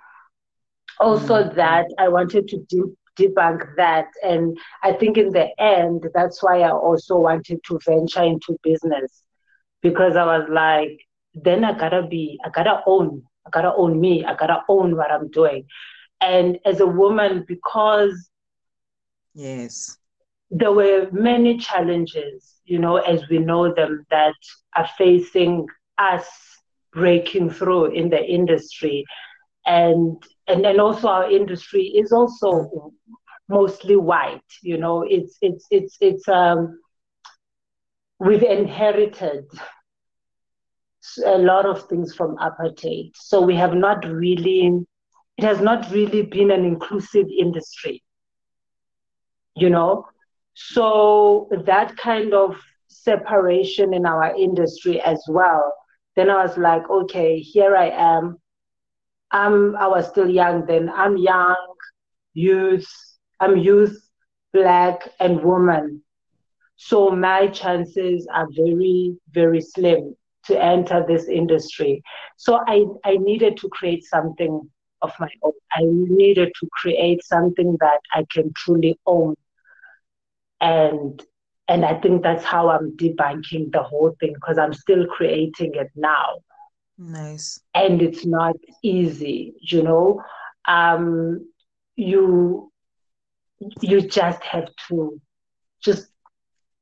also 0.99 1.43
mm-hmm. 1.43 1.55
that 1.55 1.87
I 1.97 2.07
wanted 2.07 2.47
to 2.49 2.57
de- 2.69 2.95
debunk 3.17 3.75
that, 3.77 4.07
and 4.23 4.57
I 4.83 4.93
think 4.93 5.17
in 5.17 5.29
the 5.31 5.49
end 5.59 6.07
that's 6.13 6.41
why 6.43 6.61
I 6.61 6.71
also 6.71 7.17
wanted 7.17 7.61
to 7.65 7.79
venture 7.85 8.23
into 8.23 8.57
business 8.63 9.23
because 9.81 10.15
I 10.15 10.25
was 10.25 10.47
like, 10.49 10.99
then 11.33 11.63
I 11.63 11.77
gotta 11.77 12.03
be, 12.07 12.39
I 12.45 12.49
gotta 12.49 12.81
own, 12.85 13.23
I 13.45 13.49
gotta 13.51 13.73
own 13.75 13.99
me, 13.99 14.25
I 14.25 14.35
gotta 14.35 14.61
own 14.69 14.95
what 14.95 15.11
I'm 15.11 15.29
doing. 15.29 15.65
And 16.21 16.57
as 16.65 16.79
a 16.79 16.87
woman, 16.87 17.45
because 17.47 18.29
yes, 19.33 19.97
there 20.51 20.71
were 20.71 21.09
many 21.11 21.57
challenges, 21.57 22.59
you 22.65 22.79
know, 22.79 22.97
as 22.97 23.27
we 23.29 23.39
know 23.39 23.73
them, 23.73 24.05
that 24.09 24.35
are 24.75 24.87
facing 24.97 25.65
us 25.97 26.27
breaking 26.93 27.49
through 27.49 27.85
in 27.93 28.09
the 28.09 28.23
industry. 28.23 29.05
And 29.65 30.21
and 30.47 30.63
then 30.63 30.79
also 30.79 31.07
our 31.07 31.29
industry 31.29 31.83
is 31.83 32.11
also 32.11 32.91
mostly 33.47 33.95
white, 33.95 34.41
you 34.61 34.77
know, 34.77 35.03
it's 35.03 35.37
it's 35.41 35.65
it's 35.71 35.97
it's 36.01 36.27
um 36.27 36.79
we've 38.19 38.43
inherited 38.43 39.45
a 41.25 41.37
lot 41.37 41.65
of 41.65 41.87
things 41.87 42.15
from 42.15 42.35
apartheid. 42.37 43.11
So 43.15 43.41
we 43.41 43.55
have 43.55 43.73
not 43.73 44.05
really, 44.05 44.85
it 45.37 45.43
has 45.43 45.61
not 45.61 45.91
really 45.91 46.23
been 46.23 46.51
an 46.51 46.65
inclusive 46.65 47.27
industry, 47.37 48.03
you 49.55 49.69
know? 49.69 50.05
So 50.53 51.49
that 51.65 51.95
kind 51.97 52.33
of 52.33 52.59
separation 52.87 53.93
in 53.93 54.05
our 54.05 54.35
industry 54.35 55.01
as 55.01 55.23
well. 55.27 55.73
Then 56.15 56.29
I 56.29 56.43
was 56.43 56.57
like, 56.57 56.89
okay, 56.89 57.39
here 57.39 57.75
I 57.75 57.89
am. 57.89 58.37
I'm, 59.31 59.75
I 59.75 59.87
was 59.87 60.07
still 60.07 60.29
young 60.29 60.65
then. 60.65 60.89
I'm 60.89 61.17
young, 61.17 61.55
youth, 62.33 62.87
I'm 63.39 63.57
youth, 63.57 63.97
black, 64.53 65.09
and 65.19 65.41
woman. 65.43 66.01
So 66.77 67.09
my 67.11 67.47
chances 67.47 68.27
are 68.33 68.47
very, 68.55 69.17
very 69.31 69.61
slim 69.61 70.15
to 70.45 70.61
enter 70.61 71.03
this 71.07 71.27
industry. 71.27 72.01
So 72.37 72.59
I, 72.67 72.85
I 73.03 73.17
needed 73.17 73.57
to 73.57 73.69
create 73.69 74.03
something 74.03 74.61
of 75.01 75.11
my 75.19 75.29
own. 75.43 75.53
I 75.73 75.81
needed 75.83 76.51
to 76.59 76.67
create 76.71 77.23
something 77.23 77.77
that 77.79 77.99
I 78.13 78.25
can 78.31 78.51
truly 78.55 78.97
own. 79.05 79.35
And 80.61 81.21
and 81.67 81.83
I 81.83 81.99
think 81.99 82.21
that's 82.21 82.43
how 82.43 82.69
I'm 82.69 82.95
debunking 82.95 83.71
the 83.71 83.81
whole 83.81 84.15
thing 84.19 84.33
because 84.33 84.59
I'm 84.59 84.73
still 84.73 85.07
creating 85.07 85.73
it 85.75 85.89
now. 85.95 86.41
Nice. 86.97 87.59
And 87.73 88.01
it's 88.01 88.25
not 88.25 88.55
easy, 88.81 89.55
you 89.59 89.83
know. 89.83 90.23
Um, 90.67 91.47
you 91.95 92.71
you 93.81 94.01
just 94.01 94.43
have 94.43 94.69
to 94.87 95.19
just 95.83 96.07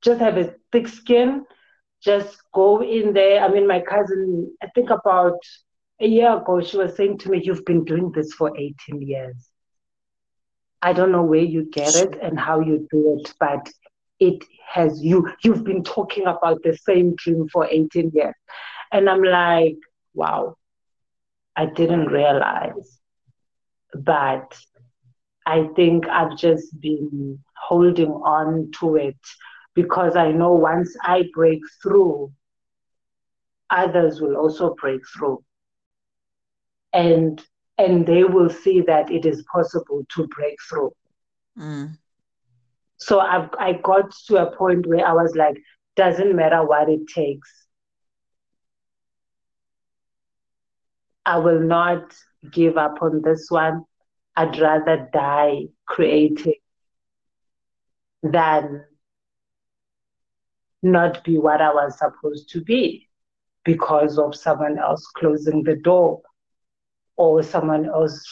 just 0.02 0.19
have 0.19 0.38
a 0.38 0.56
thick 0.71 0.88
skin 0.88 1.45
just 2.04 2.38
go 2.54 2.84
in 2.84 3.13
there. 3.13 3.41
I 3.41 3.47
mean, 3.47 3.67
my 3.67 3.80
cousin, 3.80 4.54
I 4.62 4.67
think 4.76 4.89
about 4.89 5.39
a 6.02 6.08
year 6.08 6.38
ago, 6.38 6.62
she 6.62 6.78
was 6.78 6.95
saying 6.95 7.19
to 7.19 7.30
me, 7.30 7.41
You've 7.43 7.65
been 7.65 7.86
doing 7.86 8.12
this 8.12 8.34
for 8.34 8.52
18 8.58 9.02
years. 9.02 9.49
I 10.82 10.91
don't 10.91 11.13
know 11.13 11.23
where 11.23 11.41
you 11.41 11.69
get 11.71 11.95
it 11.95 12.17
and 12.21 12.38
how 12.38 12.60
you 12.60 12.88
do 12.91 13.17
it, 13.17 13.34
but 13.39 13.69
it 14.19 14.43
has 14.67 15.02
you, 15.02 15.32
you've 15.43 15.63
been 15.63 15.84
talking 15.84 16.28
about 16.28 16.62
the 16.63 16.78
same 16.78 17.15
dream 17.15 17.47
for 17.47 17.65
18 17.65 18.12
years. 18.13 18.36
And 18.91 19.10
I'm 19.10 19.23
like, 19.23 19.78
wow, 20.13 20.58
I 21.56 21.65
didn't 21.65 22.08
realize. 22.08 22.99
But 23.93 24.58
I 25.45 25.69
think 25.76 26.08
I've 26.08 26.38
just 26.38 26.80
been 26.80 27.39
holding 27.56 28.12
on 28.12 28.71
to 28.80 28.95
it 28.95 29.19
because 29.76 30.15
I 30.15 30.32
know 30.32 30.54
once 30.54 30.95
I 31.04 31.26
break 31.34 31.62
through, 31.82 32.32
others 33.69 34.21
will 34.21 34.36
also 34.36 34.76
break 34.80 35.02
through. 35.15 35.43
And 36.93 37.43
and 37.78 38.06
they 38.06 38.23
will 38.23 38.49
see 38.49 38.82
that 38.82 39.12
it 39.12 39.26
is 39.26 39.43
possible 39.52 40.06
to 40.15 40.28
break 40.28 40.58
through. 40.69 40.91
Mm. 41.58 41.97
So 42.97 43.19
I've, 43.19 43.49
I 43.60 43.73
got 43.73 44.13
to 44.28 44.47
a 44.47 44.56
point 44.56 44.86
where 44.86 45.06
I 45.06 45.13
was 45.13 45.36
like, 45.36 45.58
doesn't 45.95 46.36
matter 46.36 46.63
what 46.63 46.88
it 46.89 47.08
takes. 47.08 47.62
I 51.26 51.38
will 51.38 51.60
not 51.60 52.14
give 52.52 52.78
up 52.78 53.02
on 53.02 53.22
this 53.22 53.50
one. 53.50 53.86
I'd 54.36 54.60
rather 54.60 55.10
die 55.14 55.68
creating 55.86 56.56
than 58.24 58.86
not 60.82 61.24
be 61.24 61.38
what 61.38 61.62
I 61.62 61.74
was 61.74 61.98
supposed 61.98 62.50
to 62.52 62.62
be 62.62 63.08
because 63.64 64.18
of 64.18 64.36
someone 64.36 64.78
else 64.78 65.06
closing 65.16 65.64
the 65.64 65.76
door 65.76 66.22
or 67.16 67.44
someone 67.44 67.86
else 67.86 68.26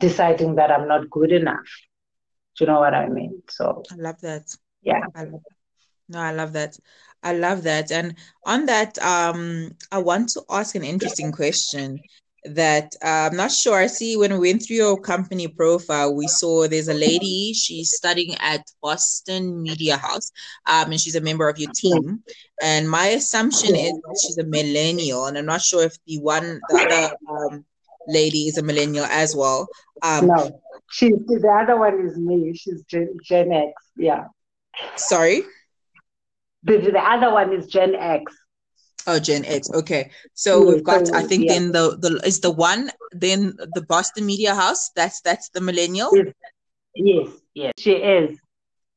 deciding 0.00 0.56
that 0.56 0.70
I'm 0.70 0.88
not 0.88 1.08
good 1.10 1.32
enough. 1.32 1.68
Do 2.56 2.64
you 2.64 2.66
know 2.70 2.80
what 2.80 2.94
I 2.94 3.08
mean? 3.08 3.42
So 3.48 3.82
I 3.92 3.96
love 3.96 4.20
that. 4.22 4.54
Yeah. 4.82 5.02
I 5.14 5.24
love 5.24 5.42
that. 5.44 5.56
No, 6.08 6.20
I 6.20 6.32
love 6.32 6.52
that. 6.54 6.78
I 7.26 7.32
love 7.32 7.64
that. 7.64 7.90
And 7.90 8.14
on 8.44 8.66
that, 8.66 8.96
um, 9.02 9.72
I 9.90 9.98
want 9.98 10.28
to 10.30 10.42
ask 10.48 10.76
an 10.76 10.84
interesting 10.84 11.32
question 11.32 11.98
that 12.44 12.94
uh, 13.02 13.26
I'm 13.28 13.36
not 13.36 13.50
sure. 13.50 13.76
I 13.76 13.88
see 13.88 14.16
when 14.16 14.38
we 14.38 14.52
went 14.52 14.62
through 14.62 14.76
your 14.76 15.00
company 15.00 15.48
profile, 15.48 16.14
we 16.14 16.28
saw 16.28 16.68
there's 16.68 16.86
a 16.86 16.94
lady, 16.94 17.52
she's 17.52 17.90
studying 17.90 18.36
at 18.38 18.62
Boston 18.80 19.60
Media 19.60 19.96
House, 19.96 20.30
um, 20.66 20.92
and 20.92 21.00
she's 21.00 21.16
a 21.16 21.20
member 21.20 21.48
of 21.48 21.58
your 21.58 21.72
team. 21.74 22.22
And 22.62 22.88
my 22.88 23.06
assumption 23.06 23.74
is 23.74 23.92
she's 24.22 24.38
a 24.38 24.44
millennial, 24.44 25.26
and 25.26 25.36
I'm 25.36 25.46
not 25.46 25.62
sure 25.62 25.82
if 25.82 25.96
the 26.06 26.20
one, 26.20 26.60
the 26.68 26.78
other 26.78 27.16
um, 27.28 27.64
lady 28.06 28.46
is 28.46 28.56
a 28.56 28.62
millennial 28.62 29.06
as 29.06 29.34
well. 29.34 29.66
Um, 30.02 30.28
no, 30.28 30.60
she's 30.92 31.18
the 31.26 31.58
other 31.60 31.76
one 31.76 32.06
is 32.06 32.16
me. 32.16 32.54
She's 32.54 32.82
Gen, 32.82 33.16
Gen 33.24 33.50
X. 33.50 33.72
Yeah. 33.96 34.26
Sorry. 34.94 35.42
The, 36.66 36.90
the 36.90 36.98
other 36.98 37.32
one 37.32 37.52
is 37.52 37.66
Gen 37.66 37.94
X. 37.94 38.34
Oh, 39.06 39.20
Gen 39.20 39.44
X. 39.44 39.70
Okay. 39.70 40.10
So 40.34 40.66
we've 40.66 40.82
got, 40.82 41.14
I 41.14 41.22
think, 41.22 41.46
yeah. 41.46 41.54
then 41.54 41.70
the 41.70 41.96
the 41.96 42.20
is 42.26 42.40
the 42.40 42.50
one, 42.50 42.90
then 43.12 43.54
the 43.74 43.82
Boston 43.82 44.26
Media 44.26 44.52
House. 44.52 44.90
That's 44.96 45.20
that's 45.20 45.48
the 45.50 45.60
millennial. 45.60 46.10
Yes, 46.94 47.28
yes, 47.54 47.72
she 47.78 47.92
is. 47.92 48.36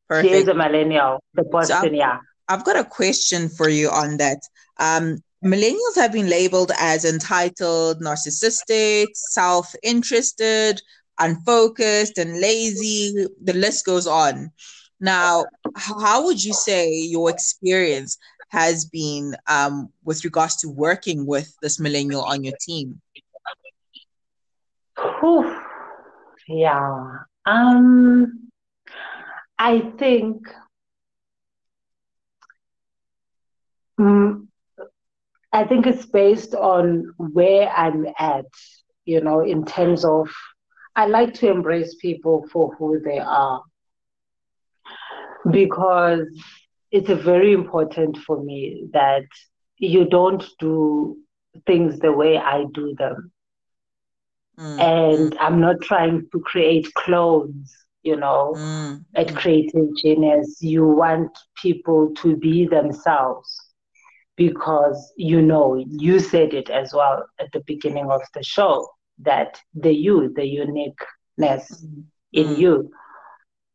Perfect. 0.07 0.33
She 0.33 0.39
is 0.39 0.47
a 0.47 0.55
millennial. 0.55 1.21
The 1.35 1.43
Boston, 1.43 1.77
so 1.77 1.85
I've, 1.85 1.93
yeah. 1.93 2.17
I've 2.47 2.65
got 2.65 2.77
a 2.77 2.83
question 2.83 3.49
for 3.49 3.69
you 3.69 3.89
on 3.89 4.17
that. 4.17 4.39
Um, 4.79 5.21
millennials 5.45 5.95
have 5.95 6.11
been 6.11 6.27
labeled 6.27 6.71
as 6.79 7.05
entitled, 7.05 8.01
narcissistic, 8.01 9.07
self-interested, 9.13 10.81
unfocused, 11.19 12.17
and 12.17 12.41
lazy. 12.41 13.27
The 13.43 13.53
list 13.53 13.85
goes 13.85 14.07
on. 14.07 14.51
Now, 14.99 15.45
how 15.75 16.25
would 16.25 16.43
you 16.43 16.53
say 16.53 16.91
your 16.91 17.29
experience 17.29 18.17
has 18.49 18.85
been 18.85 19.35
um, 19.47 19.89
with 20.03 20.25
regards 20.25 20.57
to 20.57 20.69
working 20.69 21.25
with 21.25 21.55
this 21.61 21.79
millennial 21.79 22.23
on 22.23 22.43
your 22.43 22.55
team? 22.59 23.01
Yeah. 26.47 27.19
Um, 27.45 28.49
I 29.57 29.79
think 29.97 30.47
um, 33.97 34.49
I 35.53 35.63
think 35.65 35.85
it's 35.87 36.05
based 36.05 36.55
on 36.55 37.13
where 37.17 37.69
I'm 37.69 38.07
at, 38.17 38.45
you 39.05 39.21
know, 39.21 39.41
in 39.41 39.65
terms 39.65 40.03
of 40.03 40.29
I 40.95 41.05
like 41.05 41.33
to 41.35 41.49
embrace 41.49 41.95
people 41.95 42.47
for 42.51 42.75
who 42.75 42.99
they 42.99 43.19
are 43.19 43.63
because 45.51 46.27
it's 46.91 47.09
very 47.09 47.53
important 47.53 48.17
for 48.17 48.43
me 48.43 48.87
that 48.93 49.25
you 49.77 50.05
don't 50.05 50.43
do 50.59 51.17
things 51.65 51.99
the 51.99 52.11
way 52.11 52.37
I 52.37 52.65
do 52.73 52.95
them. 52.97 53.31
Mm. 54.59 54.79
And 54.79 55.37
I'm 55.39 55.61
not 55.61 55.81
trying 55.81 56.27
to 56.31 56.39
create 56.41 56.93
clones, 56.93 57.73
you 58.03 58.17
know, 58.17 58.53
mm. 58.57 59.03
at 59.15 59.35
Creative 59.35 59.87
Genius. 60.01 60.57
You 60.61 60.85
want 60.85 61.31
people 61.61 62.11
to 62.15 62.35
be 62.35 62.67
themselves 62.67 63.57
because 64.35 65.11
you 65.17 65.41
know, 65.41 65.75
you 65.87 66.19
said 66.19 66.53
it 66.53 66.69
as 66.69 66.93
well 66.93 67.25
at 67.39 67.51
the 67.51 67.61
beginning 67.67 68.09
of 68.09 68.21
the 68.33 68.43
show 68.43 68.89
that 69.19 69.59
the 69.73 69.93
you, 69.93 70.31
the 70.33 70.45
uniqueness 70.45 71.85
mm. 71.85 72.03
in 72.33 72.47
mm. 72.47 72.57
you. 72.57 72.91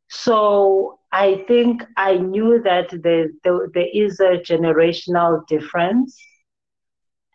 So 0.09 0.99
I 1.15 1.45
think 1.47 1.85
I 1.97 2.17
knew 2.19 2.61
that 2.65 2.91
there, 3.03 3.29
there, 3.45 3.69
there 3.73 3.89
is 3.95 4.21
a 4.21 4.39
generational 4.51 5.47
difference. 5.47 6.19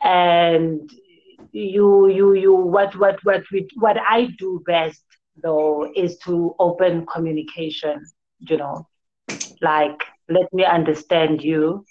And 0.04 0.89
you 1.52 2.08
you 2.10 2.34
you 2.34 2.54
what 2.54 2.96
what 2.98 3.20
what 3.24 3.44
we 3.52 3.68
what 3.76 3.98
I 4.08 4.28
do 4.38 4.62
best 4.65 5.04
though 5.42 5.92
is 5.96 6.18
to 6.20 6.56
open 6.60 7.06
communication 7.06 8.06
you 8.39 8.58
know. 8.58 8.88
Like 9.62 10.04
let 10.30 10.52
me 10.54 10.65
understand 10.65 11.42
you. 11.42 11.86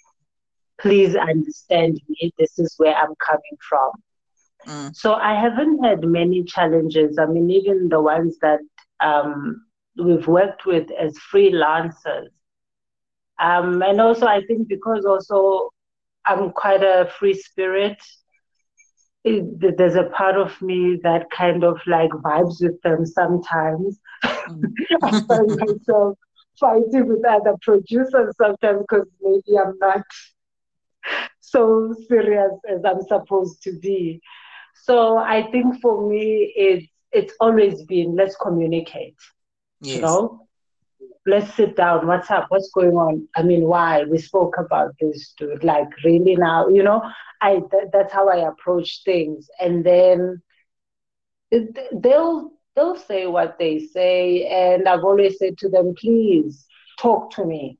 Please 0.79 1.15
understand 1.15 1.99
me. 2.07 2.31
This 2.37 2.59
is 2.59 2.73
where 2.77 2.95
i'm 2.95 3.15
coming 3.29 3.57
from. 3.69 3.91
Mm. 4.67 4.95
so 4.95 5.13
i 5.13 5.33
haven't 5.33 5.83
had 5.83 6.03
many 6.03 6.43
challenges. 6.43 7.17
I 7.17 7.25
mean 7.25 7.49
even 7.49 7.89
the 7.89 8.01
ones 8.01 8.37
that 8.41 8.59
um, 9.01 9.65
we've 9.99 10.27
worked 10.27 10.65
with 10.65 10.89
as 10.91 11.17
freelancers 11.31 12.29
um, 13.39 13.81
and 13.81 13.99
also 14.01 14.25
i 14.25 14.41
think 14.47 14.67
because 14.67 15.05
also 15.05 15.69
i'm 16.25 16.51
quite 16.51 16.83
a 16.83 17.09
free 17.17 17.33
spirit 17.33 17.97
it, 19.23 19.77
there's 19.77 19.95
a 19.95 20.05
part 20.05 20.37
of 20.37 20.61
me 20.61 20.97
that 21.03 21.29
kind 21.29 21.63
of 21.63 21.79
like 21.85 22.09
vibes 22.11 22.61
with 22.61 22.81
them 22.81 23.05
sometimes. 23.05 23.99
Mm. 24.23 24.63
I 25.03 25.21
find 25.21 25.59
myself 25.59 26.17
fighting 26.59 27.07
with 27.07 27.25
other 27.25 27.55
producers 27.61 28.33
sometimes 28.37 28.81
because 28.81 29.07
maybe 29.21 29.57
I'm 29.57 29.77
not 29.79 30.05
so 31.39 31.93
serious 32.07 32.51
as 32.69 32.81
I'm 32.85 33.01
supposed 33.07 33.61
to 33.63 33.77
be. 33.79 34.21
So 34.83 35.17
I 35.17 35.49
think 35.51 35.81
for 35.81 36.09
me, 36.09 36.53
it's 36.55 36.87
it's 37.11 37.33
always 37.39 37.83
been 37.83 38.15
let's 38.15 38.35
communicate. 38.35 39.17
Yes. 39.79 39.93
You 39.93 40.01
know, 40.01 40.47
let's 41.25 41.53
sit 41.53 41.75
down. 41.75 42.07
What's 42.07 42.29
up? 42.31 42.45
What's 42.49 42.69
going 42.71 42.95
on? 42.95 43.27
I 43.35 43.43
mean, 43.43 43.63
why? 43.63 44.03
We 44.03 44.17
spoke 44.17 44.55
about 44.57 44.95
this, 44.99 45.33
dude. 45.37 45.63
Like, 45.63 45.87
really 46.03 46.35
now, 46.35 46.67
you 46.67 46.83
know, 46.83 47.01
I 47.41 47.55
th- 47.71 47.89
that's 47.91 48.13
how 48.13 48.29
I 48.29 48.47
approach 48.47 49.01
things. 49.05 49.49
And 49.59 49.83
then 49.85 50.41
they'll 51.91 52.51
they'll 52.75 52.95
say 52.95 53.25
what 53.27 53.57
they 53.59 53.79
say, 53.79 54.45
and 54.47 54.87
I've 54.87 55.03
always 55.03 55.37
said 55.37 55.57
to 55.59 55.69
them, 55.69 55.93
please 55.97 56.65
talk 56.99 57.31
to 57.31 57.45
me. 57.45 57.77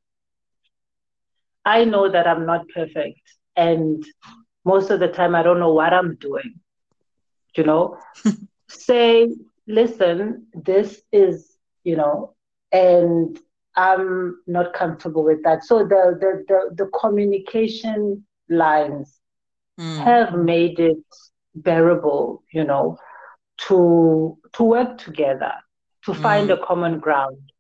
I 1.66 1.86
know 1.86 2.10
that 2.10 2.28
I'm 2.28 2.46
not 2.46 2.68
perfect, 2.74 3.22
and 3.56 4.04
most 4.66 4.90
of 4.90 5.00
the 5.00 5.08
time 5.08 5.36
I 5.36 5.44
don't 5.44 5.60
know 5.60 5.74
what 5.74 5.94
I'm 5.94 6.16
doing. 6.16 6.60
You 7.56 7.64
know, 7.64 7.98
say, 8.70 9.30
listen, 9.68 10.48
this 10.54 11.02
is 11.12 11.59
you 11.84 11.96
know 11.96 12.36
and 12.72 13.40
I'm 13.76 14.42
not 14.48 14.74
comfortable 14.74 15.24
with 15.24 15.44
that. 15.44 15.64
So 15.64 15.80
the 15.80 16.18
the 16.20 16.44
the, 16.48 16.84
the 16.84 16.92
communication 17.00 18.26
lines 18.50 19.20
mm. 19.80 19.98
have 20.04 20.34
made 20.34 20.80
it 20.80 20.98
bearable, 21.56 22.44
you 22.52 22.64
know, 22.64 22.98
to 23.68 24.38
to 24.54 24.64
work 24.64 24.98
together, 24.98 25.54
to 26.06 26.14
find 26.14 26.50
mm. 26.50 26.62
a 26.62 26.66
common 26.66 27.00
ground. 27.00 27.52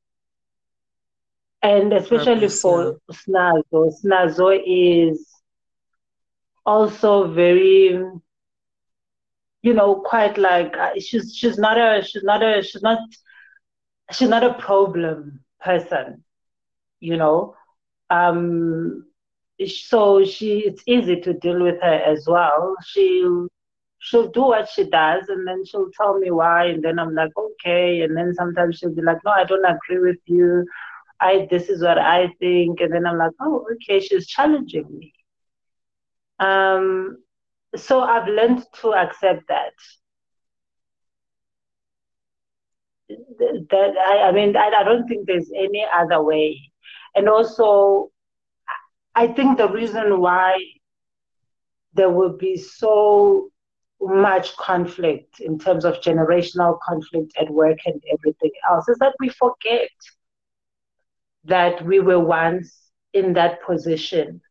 And 1.61 1.93
especially 1.93 2.35
Purpose, 2.35 2.61
for 2.61 2.99
yeah. 3.09 3.15
Snazo, 3.27 3.93
Snazo 4.03 4.61
is 4.65 5.25
also 6.65 7.31
very 7.31 8.01
you 9.61 9.73
know 9.73 9.95
quite 9.95 10.37
like 10.37 10.75
uh, 10.77 10.91
she's 10.99 11.35
she's 11.35 11.57
not 11.57 11.77
a 11.77 12.01
she's 12.03 12.23
not 12.23 12.41
a 12.43 12.61
she's 12.61 12.81
not 12.81 12.99
she's 14.11 14.29
not 14.29 14.43
a 14.43 14.53
problem 14.55 15.41
person, 15.61 16.23
you 16.99 17.17
know. 17.17 17.55
Um, 18.09 19.05
so 19.67 20.25
she 20.25 20.59
it's 20.61 20.83
easy 20.87 21.21
to 21.21 21.33
deal 21.33 21.63
with 21.63 21.81
her 21.81 21.93
as 22.13 22.25
well. 22.27 22.75
She 22.85 23.25
she'll 23.99 24.29
do 24.31 24.41
what 24.43 24.69
she 24.69 24.85
does 24.89 25.29
and 25.29 25.47
then 25.47 25.65
she'll 25.65 25.91
tell 25.97 26.17
me 26.19 26.31
why 26.31 26.65
and 26.67 26.83
then 26.83 26.99
I'm 26.99 27.13
like, 27.15 27.31
okay. 27.37 28.01
And 28.01 28.15
then 28.17 28.33
sometimes 28.35 28.77
she'll 28.79 28.95
be 28.95 29.01
like, 29.01 29.19
No, 29.25 29.31
I 29.31 29.45
don't 29.45 29.65
agree 29.65 29.99
with 29.99 30.19
you. 30.25 30.65
I 31.21 31.47
this 31.51 31.69
is 31.69 31.83
what 31.83 31.97
I 31.99 32.29
think 32.39 32.81
and 32.81 32.93
then 32.93 33.05
I'm 33.07 33.17
like, 33.17 33.33
Oh, 33.41 33.67
okay, 33.75 33.99
she's 34.01 34.27
challenging 34.27 34.87
me. 34.97 35.13
Um 36.39 37.23
so 37.75 38.01
I've 38.01 38.27
learned 38.27 38.65
to 38.81 38.93
accept 38.93 39.47
that. 39.49 39.73
That 43.09 43.93
I, 44.07 44.29
I 44.29 44.31
mean, 44.31 44.55
I, 44.55 44.71
I 44.79 44.83
don't 44.83 45.07
think 45.07 45.27
there's 45.27 45.51
any 45.55 45.85
other 45.93 46.21
way. 46.21 46.59
And 47.15 47.27
also, 47.27 48.11
I 49.15 49.27
think 49.27 49.57
the 49.57 49.69
reason 49.69 50.19
why 50.19 50.63
there 51.93 52.09
will 52.09 52.37
be 52.37 52.57
so 52.57 53.49
much 54.01 54.55
conflict 54.55 55.39
in 55.41 55.59
terms 55.59 55.83
of 55.83 55.95
generational 55.95 56.77
conflict 56.87 57.33
at 57.39 57.49
work 57.49 57.77
and 57.85 58.01
everything 58.13 58.51
else 58.69 58.87
is 58.87 58.97
that 58.99 59.13
we 59.19 59.29
forget 59.29 59.89
that 61.43 61.83
we 61.85 61.99
were 61.99 62.19
once 62.19 62.91
in 63.13 63.33
that 63.33 63.61
position 63.63 64.41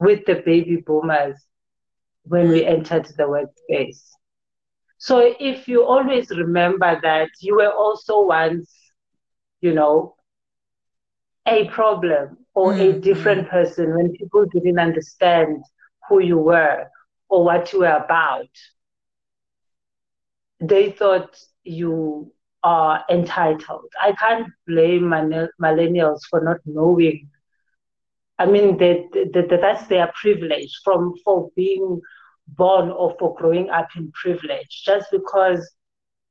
with 0.00 0.24
the 0.26 0.42
baby 0.44 0.76
boomers 0.76 1.36
when 2.24 2.48
we 2.48 2.64
entered 2.64 3.06
the 3.16 3.22
workspace. 3.22 4.02
So 4.98 5.34
if 5.38 5.68
you 5.68 5.84
always 5.84 6.28
remember 6.30 6.98
that 7.02 7.30
you 7.40 7.56
were 7.56 7.72
also 7.72 8.22
once, 8.22 8.72
you 9.60 9.72
know, 9.72 10.16
a 11.46 11.66
problem 11.68 12.38
or 12.54 12.72
mm-hmm. 12.72 12.98
a 12.98 13.00
different 13.00 13.48
person 13.48 13.96
when 13.96 14.12
people 14.12 14.44
didn't 14.46 14.78
understand 14.78 15.62
who 16.08 16.20
you 16.20 16.38
were 16.38 16.86
or 17.28 17.44
what 17.44 17.72
you 17.72 17.80
were 17.80 17.96
about, 18.04 18.48
they 20.60 20.90
thought 20.90 21.38
you 21.62 22.32
are 22.64 23.04
entitled. 23.08 23.92
I 24.02 24.12
can't 24.12 24.48
blame 24.66 25.02
millennials 25.60 26.22
for 26.28 26.40
not 26.40 26.58
knowing. 26.66 27.30
I 28.38 28.46
mean, 28.46 28.78
they, 28.78 29.06
they, 29.12 29.46
that's 29.46 29.86
their 29.86 30.12
privilege 30.20 30.80
from 30.82 31.14
for 31.24 31.50
being 31.54 32.00
born 32.56 32.90
or 32.90 33.14
for 33.18 33.34
growing 33.34 33.70
up 33.70 33.88
in 33.96 34.10
privilege 34.12 34.82
just 34.84 35.06
because 35.10 35.68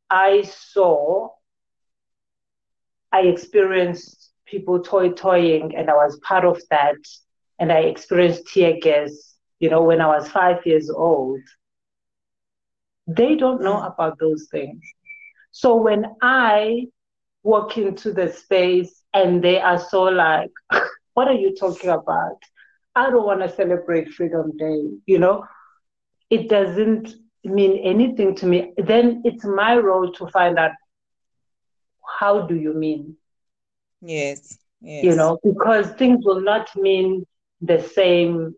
I 0.09 0.41
saw, 0.43 1.29
I 3.11 3.21
experienced 3.21 4.31
people 4.45 4.79
toyi-toying 4.79 5.75
and 5.75 5.89
I 5.89 5.93
was 5.93 6.19
part 6.19 6.45
of 6.45 6.61
that. 6.69 6.97
And 7.59 7.71
I 7.71 7.79
experienced 7.79 8.47
tear 8.53 8.77
gas, 8.81 9.35
you 9.59 9.69
know, 9.69 9.83
when 9.83 10.01
I 10.01 10.07
was 10.07 10.29
five 10.29 10.65
years 10.65 10.89
old. 10.89 11.39
They 13.07 13.35
don't 13.35 13.61
know 13.61 13.81
about 13.81 14.19
those 14.19 14.47
things. 14.51 14.81
So 15.51 15.75
when 15.75 16.05
I 16.21 16.87
walk 17.43 17.77
into 17.77 18.11
the 18.11 18.31
space 18.31 19.01
and 19.13 19.43
they 19.43 19.59
are 19.59 19.79
so 19.79 20.03
like, 20.03 20.51
what 21.13 21.27
are 21.27 21.33
you 21.33 21.55
talking 21.55 21.89
about? 21.89 22.37
I 22.95 23.09
don't 23.09 23.25
want 23.25 23.41
to 23.41 23.49
celebrate 23.49 24.09
Freedom 24.09 24.55
Day, 24.57 24.83
you 25.05 25.19
know? 25.19 25.45
It 26.29 26.49
doesn't 26.49 27.13
mean 27.43 27.79
anything 27.83 28.35
to 28.35 28.45
me, 28.45 28.73
then 28.77 29.21
it's 29.25 29.45
my 29.45 29.77
role 29.77 30.11
to 30.13 30.27
find 30.27 30.57
out 30.57 30.71
how 32.19 32.41
do 32.41 32.55
you 32.55 32.73
mean? 32.73 33.15
Yes. 34.01 34.57
yes. 34.81 35.03
You 35.03 35.15
know, 35.15 35.39
because 35.43 35.91
things 35.91 36.25
will 36.25 36.41
not 36.41 36.75
mean 36.75 37.25
the 37.61 37.81
same 37.81 38.55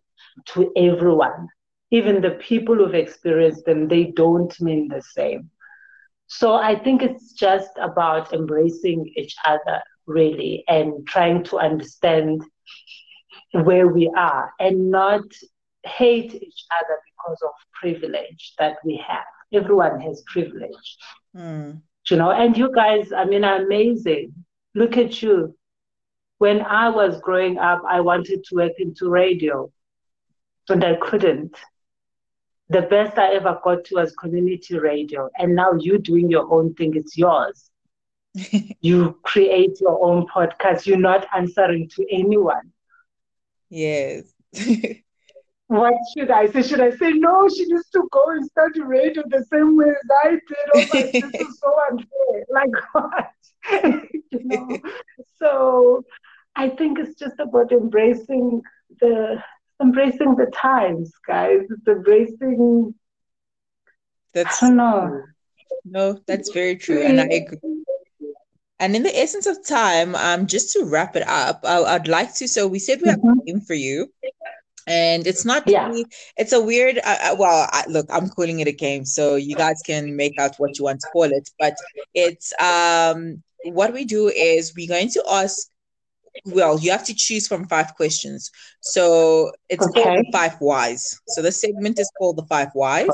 to 0.47 0.71
everyone. 0.75 1.47
Even 1.91 2.21
the 2.21 2.31
people 2.31 2.75
who've 2.75 2.93
experienced 2.93 3.65
them, 3.65 3.87
they 3.87 4.05
don't 4.05 4.59
mean 4.61 4.87
the 4.87 5.01
same. 5.01 5.49
So 6.27 6.53
I 6.53 6.75
think 6.75 7.01
it's 7.01 7.33
just 7.33 7.71
about 7.81 8.33
embracing 8.33 9.11
each 9.15 9.35
other, 9.45 9.81
really, 10.05 10.63
and 10.67 11.07
trying 11.07 11.43
to 11.45 11.57
understand 11.57 12.43
where 13.51 13.87
we 13.87 14.11
are 14.15 14.53
and 14.59 14.91
not 14.91 15.23
hate 15.83 16.35
each 16.35 16.65
other 16.71 16.99
because 17.19 17.41
of 17.41 17.51
privilege 17.73 18.53
that 18.59 18.77
we 18.83 19.01
have. 19.07 19.25
Everyone 19.53 19.99
has 20.01 20.23
privilege. 20.27 20.97
Mm. 21.35 21.81
You 22.09 22.17
know, 22.17 22.31
and 22.31 22.57
you 22.57 22.71
guys, 22.73 23.11
I 23.11 23.25
mean, 23.25 23.43
are 23.43 23.63
amazing. 23.63 24.33
Look 24.75 24.97
at 24.97 25.21
you. 25.21 25.55
When 26.37 26.61
I 26.61 26.89
was 26.89 27.19
growing 27.21 27.57
up, 27.57 27.81
I 27.87 27.99
wanted 28.01 28.43
to 28.45 28.55
work 28.55 28.73
into 28.79 29.09
radio, 29.09 29.71
and 30.69 30.83
I 30.83 30.95
couldn't. 30.95 31.55
The 32.69 32.83
best 32.83 33.17
I 33.17 33.33
ever 33.33 33.59
got 33.63 33.83
to 33.85 33.95
was 33.95 34.15
community 34.15 34.77
radio. 34.77 35.29
And 35.37 35.55
now 35.55 35.73
you 35.73 35.97
doing 35.97 36.29
your 36.29 36.51
own 36.53 36.73
thing, 36.75 36.95
it's 36.95 37.17
yours. 37.17 37.69
you 38.81 39.19
create 39.23 39.81
your 39.81 40.03
own 40.03 40.27
podcast. 40.27 40.85
You're 40.85 40.97
not 40.97 41.27
answering 41.35 41.89
to 41.95 42.05
anyone. 42.11 42.71
Yes. 43.69 44.31
what 45.69 45.95
should 46.17 46.31
I 46.31 46.47
say? 46.47 46.63
Should 46.63 46.81
I 46.81 46.91
say 46.91 47.11
no? 47.13 47.49
She 47.49 47.65
needs 47.65 47.89
to 47.91 48.07
go 48.11 48.25
and 48.29 48.45
start 48.45 48.73
radio 48.85 49.23
the 49.29 49.45
same 49.51 49.77
way 49.77 49.87
as 49.89 50.09
I 50.25 50.31
did. 50.31 50.67
Oh 50.73 50.87
my, 50.89 51.01
this 51.21 51.33
is 51.39 51.59
so 51.59 51.73
unfair. 51.91 52.45
Like 52.51 52.75
what? 52.93 54.03
you 54.31 54.41
know. 54.45 54.81
So 55.39 56.03
I 56.55 56.69
think 56.69 56.99
it's 56.99 57.19
just 57.19 57.39
about 57.39 57.71
embracing 57.71 58.61
the 59.01 59.43
embracing 59.81 60.35
the 60.35 60.51
times, 60.53 61.11
guys. 61.27 61.61
It's 61.69 61.87
embracing. 61.87 62.95
That's 64.33 64.63
I 64.63 64.69
know. 64.69 65.23
No, 65.85 66.19
that's 66.27 66.49
very 66.51 66.75
true, 66.75 67.01
and 67.03 67.19
I 67.21 67.27
agree. 67.31 67.59
And 68.79 68.95
in 68.95 69.03
the 69.03 69.17
essence 69.17 69.45
of 69.47 69.63
time, 69.65 70.15
um, 70.15 70.47
just 70.47 70.71
to 70.73 70.85
wrap 70.85 71.15
it 71.15 71.27
up, 71.27 71.63
I, 71.65 71.93
would 71.97 72.07
like 72.07 72.33
to. 72.35 72.47
So 72.47 72.67
we 72.67 72.79
said 72.79 73.01
we 73.01 73.09
have 73.09 73.19
Mhm. 73.23 73.41
a 73.45 73.51
game 73.51 73.61
for 73.61 73.73
you, 73.75 74.11
and 74.87 75.27
it's 75.27 75.45
not 75.45 75.63
Yeah. 75.67 75.87
really. 75.87 76.05
It's 76.37 76.53
a 76.53 76.61
weird. 76.61 76.97
Uh, 76.99 77.17
uh, 77.23 77.35
well, 77.37 77.67
I, 77.71 77.83
look, 77.87 78.07
I'm 78.09 78.29
calling 78.29 78.59
it 78.59 78.67
a 78.67 78.71
game, 78.71 79.05
so 79.05 79.35
you 79.35 79.55
guys 79.55 79.81
can 79.85 80.15
make 80.15 80.39
out 80.39 80.55
what 80.57 80.77
you 80.77 80.85
want 80.85 81.01
to 81.01 81.07
call 81.11 81.23
it. 81.23 81.49
But 81.59 81.75
it's 82.13 82.53
um, 82.59 83.43
what 83.65 83.93
we 83.93 84.05
do 84.05 84.27
is 84.29 84.73
we're 84.75 84.87
going 84.87 85.09
to 85.09 85.23
ask. 85.29 85.69
Well, 86.45 86.79
you 86.79 86.91
have 86.91 87.05
to 87.05 87.13
choose 87.13 87.47
from 87.47 87.67
five 87.67 87.95
questions. 87.95 88.49
So 88.81 89.51
it's 89.67 89.85
called 89.87 90.07
Okay. 90.07 90.23
the 90.23 90.31
five 90.31 90.55
whys. 90.61 91.19
So 91.29 91.41
the 91.41 91.51
segment 91.51 91.99
is 91.99 92.09
called 92.17 92.37
the 92.37 92.45
five 92.45 92.69
whys. 92.73 93.09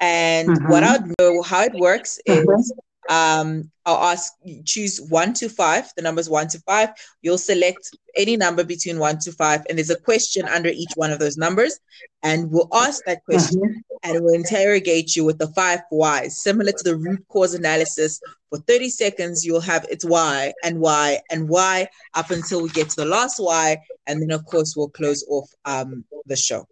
And 0.00 0.56
what 0.68 0.82
Mhm. 0.82 0.86
I'll 0.86 1.06
know 1.18 1.42
how 1.42 1.62
it 1.64 1.74
works 1.74 2.18
is 2.24 2.46
Mhm. 2.46 2.78
Um, 3.08 3.70
I'll 3.86 4.12
ask 4.12 4.32
choose 4.64 5.00
one 5.00 5.34
to 5.34 5.48
five, 5.48 5.92
the 5.96 6.02
numbers 6.02 6.28
one 6.30 6.48
to 6.48 6.58
five. 6.60 6.90
You'll 7.22 7.38
select 7.38 7.90
any 8.16 8.36
number 8.36 8.64
between 8.64 8.98
one 8.98 9.18
to 9.20 9.32
five, 9.32 9.64
and 9.68 9.78
there's 9.78 9.90
a 9.90 10.00
question 10.00 10.48
under 10.48 10.70
each 10.70 10.92
one 10.96 11.10
of 11.10 11.18
those 11.18 11.36
numbers. 11.36 11.78
And 12.22 12.50
we'll 12.50 12.68
ask 12.72 13.04
that 13.04 13.24
question 13.24 13.60
Mhm. 13.60 13.82
and 14.02 14.24
we'll 14.24 14.34
interrogate 14.34 15.14
you 15.14 15.24
with 15.24 15.38
the 15.38 15.48
five 15.48 15.82
whys, 15.90 16.38
similar 16.38 16.72
to 16.72 16.84
the 16.84 16.96
root 16.96 17.24
cause 17.28 17.54
analysis. 17.54 18.20
For 18.50 18.58
30 18.58 18.88
seconds, 18.88 19.44
you'll 19.44 19.60
have 19.60 19.84
it's 19.90 20.04
why 20.04 20.54
and 20.62 20.80
why 20.80 21.20
and 21.30 21.48
why 21.48 21.88
up 22.14 22.30
until 22.30 22.62
we 22.62 22.70
get 22.70 22.88
to 22.90 22.96
the 22.96 23.04
last 23.04 23.38
why. 23.38 23.78
And 24.06 24.22
then, 24.22 24.30
of 24.30 24.44
course, 24.46 24.74
we'll 24.76 24.88
close 24.88 25.24
off 25.28 25.50
um, 25.64 26.04
the 26.26 26.36
show. 26.36 26.66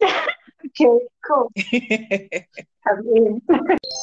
Okay, 0.64 1.00
cool. 1.26 1.50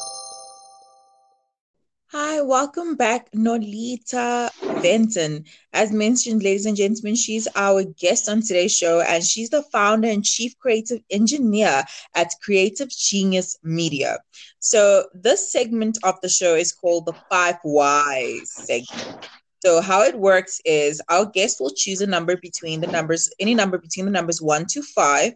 Hi, 2.12 2.40
welcome 2.40 2.96
back, 2.96 3.30
Nolita 3.30 4.50
Benton. 4.82 5.44
As 5.72 5.92
mentioned, 5.92 6.42
ladies 6.42 6.66
and 6.66 6.76
gentlemen, 6.76 7.14
she's 7.14 7.46
our 7.54 7.84
guest 7.84 8.28
on 8.28 8.40
today's 8.40 8.76
show, 8.76 9.00
and 9.00 9.22
she's 9.22 9.50
the 9.50 9.62
founder 9.62 10.08
and 10.08 10.24
chief 10.24 10.58
creative 10.58 11.00
engineer 11.12 11.84
at 12.16 12.32
Creative 12.42 12.88
Genius 12.88 13.56
Media. 13.62 14.18
So, 14.58 15.04
this 15.14 15.52
segment 15.52 15.98
of 16.02 16.20
the 16.20 16.28
show 16.28 16.56
is 16.56 16.72
called 16.72 17.06
the 17.06 17.14
Five 17.30 17.58
Whys 17.62 18.50
segment. 18.54 19.28
So, 19.64 19.80
how 19.80 20.02
it 20.02 20.18
works 20.18 20.60
is 20.64 21.00
our 21.10 21.26
guest 21.26 21.60
will 21.60 21.70
choose 21.70 22.00
a 22.00 22.08
number 22.08 22.36
between 22.36 22.80
the 22.80 22.88
numbers, 22.88 23.30
any 23.38 23.54
number 23.54 23.78
between 23.78 24.06
the 24.06 24.10
numbers 24.10 24.42
one 24.42 24.66
to 24.70 24.82
five, 24.82 25.34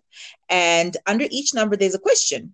and 0.49 0.97
under 1.07 1.27
each 1.31 1.55
number, 1.55 1.77
there's 1.77 1.95
a 1.95 2.01
question. 2.01 2.53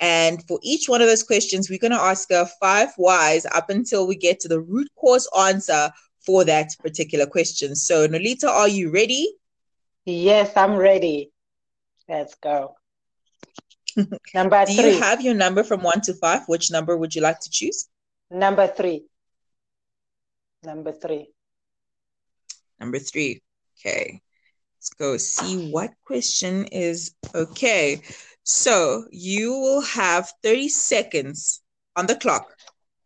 And 0.00 0.42
for 0.48 0.58
each 0.62 0.88
one 0.88 1.00
of 1.00 1.08
those 1.08 1.22
questions, 1.22 1.70
we're 1.70 1.78
going 1.78 1.92
to 1.92 2.00
ask 2.00 2.30
her 2.30 2.46
five 2.60 2.90
whys 2.96 3.46
up 3.46 3.70
until 3.70 4.06
we 4.06 4.16
get 4.16 4.40
to 4.40 4.48
the 4.48 4.60
root 4.60 4.88
cause 4.96 5.28
answer 5.38 5.90
for 6.24 6.44
that 6.44 6.70
particular 6.80 7.26
question. 7.26 7.74
So, 7.76 8.06
Nolita, 8.08 8.48
are 8.48 8.68
you 8.68 8.90
ready? 8.90 9.28
Yes, 10.04 10.56
I'm 10.56 10.74
ready. 10.74 11.30
Let's 12.08 12.34
go. 12.34 12.74
Number 14.34 14.64
Do 14.66 14.74
three. 14.74 14.94
you 14.94 15.00
have 15.00 15.20
your 15.20 15.34
number 15.34 15.62
from 15.62 15.82
one 15.82 16.00
to 16.02 16.14
five? 16.14 16.42
Which 16.46 16.70
number 16.70 16.96
would 16.96 17.14
you 17.14 17.20
like 17.20 17.40
to 17.40 17.50
choose? 17.50 17.88
Number 18.30 18.66
three. 18.66 19.04
Number 20.64 20.92
three. 20.92 21.28
Number 22.80 22.98
three. 22.98 23.42
Okay. 23.78 24.22
Let's 24.78 24.90
go 24.90 25.16
see 25.16 25.70
what 25.70 25.92
question 26.04 26.64
is 26.66 27.14
okay. 27.34 28.02
So, 28.44 29.04
you 29.10 29.52
will 29.52 29.82
have 29.82 30.32
30 30.42 30.68
seconds 30.68 31.62
on 31.96 32.06
the 32.06 32.16
clock. 32.16 32.54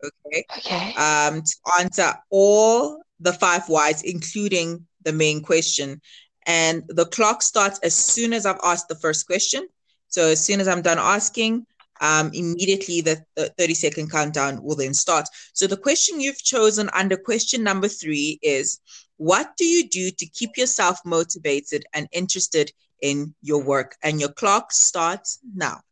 Okay. 0.05 0.45
Okay. 0.59 0.95
um, 0.95 1.43
to 1.43 1.57
answer 1.81 2.13
all 2.31 3.03
the 3.21 3.33
five 3.33 3.69
whys, 3.69 4.03
including 4.03 4.87
the 5.03 5.13
main 5.13 5.43
question. 5.43 6.01
And 6.47 6.85
the 6.89 7.07
clock 7.07 7.43
starts 7.43 7.79
as 7.81 7.95
soon 7.95 8.33
as 8.33 8.47
I've 8.47 8.61
asked 8.63 8.89
the 8.89 8.95
first 8.95 9.27
question. 9.27 9.67
So 10.09 10.29
as 10.29 10.45
soon 10.45 10.61
as 10.61 10.69
I'm 10.69 10.83
done 10.83 10.99
asking, 10.99 11.67
um, 12.01 12.31
immediately 12.35 13.01
the, 13.01 13.25
the 13.35 13.53
30 13.59 13.75
second 13.75 14.11
countdown 14.11 14.63
will 14.63 14.77
then 14.77 14.95
start. 14.95 15.29
So 15.55 15.67
the 15.67 15.77
question 15.77 16.21
you've 16.21 16.43
chosen 16.43 16.91
under 16.93 17.17
question 17.17 17.63
number 17.63 17.89
three 17.89 18.39
is 18.43 18.81
What 19.17 19.57
do 19.57 19.65
you 19.65 19.89
do 19.89 20.11
to 20.11 20.27
keep 20.27 20.57
yourself 20.57 21.01
motivated 21.05 21.85
and 21.95 22.07
interested 22.13 22.73
in 23.01 23.35
your 23.43 23.63
work? 23.63 23.97
And 24.03 24.21
your 24.21 24.33
clock 24.33 24.73
starts 24.73 25.39
now. 25.55 25.83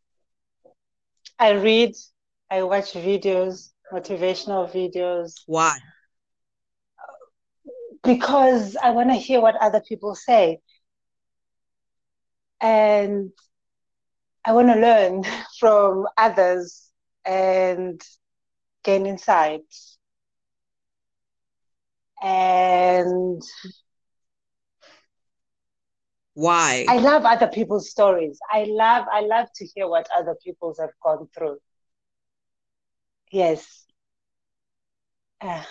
I 1.39 1.51
read, 1.51 1.95
I 2.49 2.63
watch 2.63 2.93
videos, 2.93 3.71
motivational 3.91 4.69
videos, 4.71 5.45
Why? 5.45 5.77
because 8.03 8.75
I 8.81 8.91
want 8.91 9.09
to 9.09 9.15
hear 9.15 9.41
what 9.41 9.55
other 9.61 9.81
people 9.81 10.15
say. 10.15 10.59
And 12.61 13.31
I 14.45 14.53
want 14.53 14.67
to 14.69 14.75
learn 14.79 15.23
from 15.59 16.07
others 16.17 16.91
and 17.25 18.01
gain 18.83 19.05
insight. 19.05 19.63
And 22.21 23.41
Why? 26.35 26.85
I 26.89 26.97
love 26.97 27.23
other 27.25 27.47
people's 27.47 27.89
stories. 27.89 28.39
I 28.51 28.65
love 28.65 29.05
I 29.11 29.21
love 29.21 29.47
to 29.55 29.65
hear 29.65 29.87
what 29.87 30.07
other 30.15 30.35
people's 30.43 30.79
have 30.79 30.91
gone 31.01 31.27
through. 31.33 31.57
Yes. 33.31 33.85
Uh, 35.41 35.63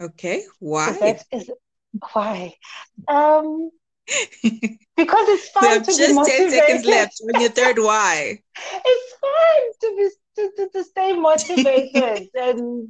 okay. 0.00 0.36
is 0.38 0.44
Why? 0.58 0.98
that 1.00 1.24
is 1.32 1.50
why? 2.12 2.54
Um, 3.08 3.70
because 4.42 5.28
it's 5.28 5.48
fun 5.48 5.82
to 5.82 5.86
be 5.92 5.96
just 5.96 6.30
10 6.30 6.50
seconds 6.50 6.84
left 6.84 7.20
on 7.34 7.40
your 7.40 7.50
third 7.50 7.78
why. 7.78 8.38
It's 8.84 9.14
fun 9.18 9.72
to 9.80 9.96
be 9.96 10.10
to, 10.36 10.50
to, 10.56 10.68
to 10.72 10.84
stay 10.84 11.12
motivated 11.14 12.28
and 12.34 12.88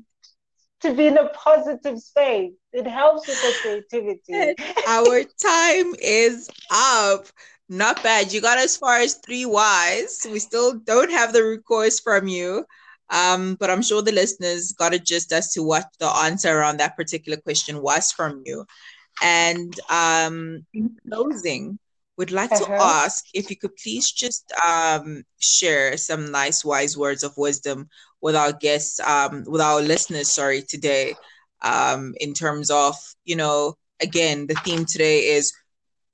to 0.83 0.95
be 0.95 1.07
in 1.07 1.19
a 1.19 1.29
positive 1.29 1.99
space. 2.01 2.53
It 2.73 2.87
helps 2.87 3.27
with 3.29 3.41
the 3.43 3.87
creativity. 3.91 4.63
Our 4.89 5.25
time 5.25 5.95
is 6.01 6.49
up. 6.71 7.27
Not 7.69 8.03
bad. 8.03 8.33
You 8.33 8.41
got 8.41 8.59
as 8.59 8.77
far 8.77 8.99
as 8.99 9.15
three 9.25 9.47
whys. 9.47 10.27
We 10.31 10.39
still 10.39 10.75
don't 10.75 11.11
have 11.11 11.33
the 11.33 11.43
root 11.43 11.65
cause 11.65 12.01
from 12.01 12.29
you. 12.29 12.65
Um, 13.11 13.57
but 13.59 13.71
I'm 13.71 13.83
sure 13.83 14.03
the 14.03 14.13
listeners 14.13 14.73
got 14.73 14.95
a 14.95 14.99
gist 14.99 15.33
as 15.33 15.53
to 15.55 15.63
what 15.63 15.85
the 15.99 16.07
answer 16.07 16.57
around 16.57 16.79
that 16.79 16.97
particular 16.97 17.39
question 17.39 17.83
was 17.83 18.13
from 18.13 18.43
you. 18.47 18.65
And 19.23 19.79
um, 19.91 20.65
in 20.73 20.97
closing, 21.09 21.79
would 22.21 22.33
like 22.33 22.55
to 22.55 22.67
Uh-huh. 22.67 23.05
ask 23.05 23.27
if 23.35 23.51
you 23.51 23.57
could 23.57 23.77
please 23.77 24.13
just 24.13 24.53
um, 24.67 25.25
share 25.41 25.97
some 25.99 26.31
nice, 26.31 26.65
wise 26.65 26.97
words 26.97 27.25
of 27.25 27.37
wisdom 27.37 27.89
with 28.21 28.37
our 28.37 28.53
guests, 28.53 29.01
um, 29.01 29.45
with 29.49 29.63
our 29.63 29.81
listeners, 29.83 30.31
sorry, 30.31 30.63
today, 30.63 31.15
um, 31.63 32.15
in 32.21 32.35
terms 32.35 32.71
of, 32.71 32.97
you 33.25 33.37
know, 33.37 33.77
again, 34.01 34.47
the 34.47 34.55
theme 34.55 34.87
today 34.87 35.35
is 35.37 35.53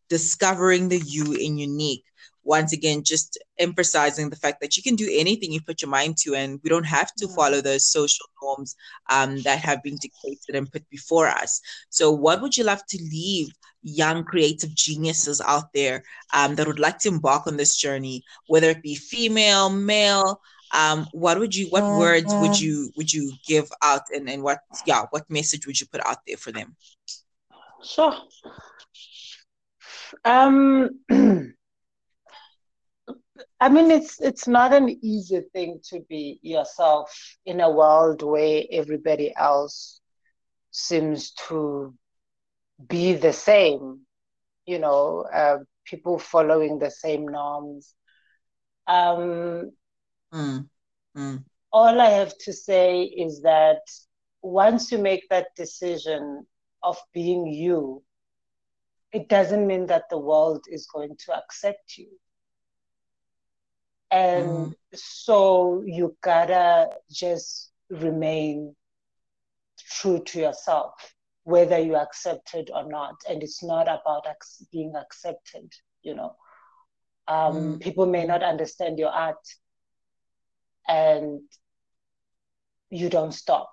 discovering 0.09 0.89
the 0.89 0.99
you 0.99 1.35
in 1.35 1.59
unique. 1.59 2.05
Once 2.47 2.73
again, 2.73 3.03
just 3.03 3.39
emphasizing 3.59 4.31
the 4.31 4.37
fact 4.37 4.61
that 4.61 4.77
you 4.77 4.83
can 4.83 4.95
do 4.95 5.09
anything 5.13 5.53
you 5.53 5.61
put 5.61 5.83
your 5.83 5.91
mind 5.91 6.17
to, 6.17 6.35
and 6.35 6.61
we 6.63 6.71
don't 6.71 6.87
have 6.87 7.13
to 7.17 7.27
follow 7.29 7.61
those 7.61 7.87
social 7.91 8.27
norms 8.43 8.77
um, 9.11 9.43
that 9.43 9.59
have 9.59 9.83
been 9.83 9.97
dictated 9.97 10.55
and 10.55 10.71
put 10.71 10.89
before 10.91 11.27
us. 11.27 11.61
So, 11.91 12.13
what 12.13 12.41
would 12.43 12.57
you 12.57 12.65
love 12.65 12.87
to 12.89 12.99
leave 13.03 13.49
young 13.83 14.25
creative 14.25 14.75
geniuses 14.75 15.41
out 15.41 15.73
there 15.75 16.05
um, 16.33 16.55
that 16.55 16.67
would 16.67 16.79
like 16.79 16.99
to 17.01 17.09
embark 17.09 17.47
on 17.47 17.57
this 17.57 17.77
journey, 17.77 18.25
whether 18.47 18.71
it 18.71 18.83
be 18.83 18.95
female, 18.95 19.69
male? 19.71 20.41
Um, 20.73 21.07
what 21.13 21.39
would 21.39 21.55
you, 21.55 21.67
what 21.69 21.89
words 21.89 22.35
would 22.39 22.53
Mhm. 22.53 22.61
you, 22.61 22.93
would 22.97 23.13
you 23.13 23.33
give 23.47 23.71
out, 23.83 24.03
and 24.15 24.29
and 24.29 24.43
what, 24.43 24.61
yeah, 24.87 25.07
what 25.11 25.29
message 25.31 25.67
would 25.67 25.81
you 25.81 25.87
put 25.87 26.05
out 26.07 26.19
there 26.27 26.37
for 26.37 26.53
them? 26.53 26.77
Sure. 27.83 28.15
Um, 30.25 31.01
I 33.61 33.69
mean, 33.69 33.91
it's 33.91 34.21
it's 34.21 34.47
not 34.49 34.73
an 34.73 34.89
easy 35.03 35.41
thing 35.53 35.81
to 35.91 36.01
be 36.09 36.39
yourself 36.43 37.37
in 37.45 37.61
a 37.61 37.71
world 37.71 38.23
where 38.23 38.63
everybody 38.71 39.33
else 39.37 40.01
seems 40.71 41.33
to 41.49 41.95
be 42.89 43.15
the 43.15 43.33
same. 43.33 44.07
You 44.67 44.79
know, 44.79 45.25
uh, 45.33 45.59
people 45.85 46.19
following 46.19 46.79
the 46.79 46.91
same 46.91 47.27
norms. 47.29 47.95
Um, 48.87 49.73
Mm, 50.33 50.69
mm, 51.15 51.45
all 51.73 52.01
I 52.01 52.11
have 52.11 52.37
to 52.39 52.53
say 52.53 53.03
is 53.03 53.43
that 53.43 53.81
once 54.43 54.91
you 54.91 54.99
make 54.99 55.29
that 55.29 55.55
decision 55.57 56.47
of 56.83 56.99
being 57.13 57.47
you, 57.47 58.03
it 59.13 59.29
doesn't 59.29 59.67
mean 59.67 59.87
that 59.87 60.09
the 60.11 60.19
world 60.19 60.65
is 60.69 60.87
going 60.87 61.17
to 61.17 61.35
accept 61.37 61.97
you. 61.99 62.19
And 64.17 64.49
mm. 64.49 64.75
so 64.95 65.83
you 65.85 66.17
gotta 66.23 66.89
just 67.11 67.71
remain 67.91 68.75
true 69.91 70.23
to 70.25 70.41
yourself, 70.41 70.95
whether 71.45 71.79
you 71.79 71.97
accept 71.97 72.55
it 72.55 72.71
or 72.73 72.89
not. 72.89 73.17
And 73.29 73.43
it's 73.43 73.63
not 73.63 73.89
about 73.89 74.25
being 74.73 74.95
accepted, 74.97 75.71
you 76.03 76.15
know. 76.15 76.35
Um, 77.29 77.57
mm. 77.57 77.81
People 77.81 78.07
may 78.07 78.25
not 78.25 78.43
understand 78.43 78.99
your 78.99 79.11
art, 79.11 79.47
and 80.89 81.43
you 82.89 83.11
don't 83.11 83.33
stop. 83.33 83.71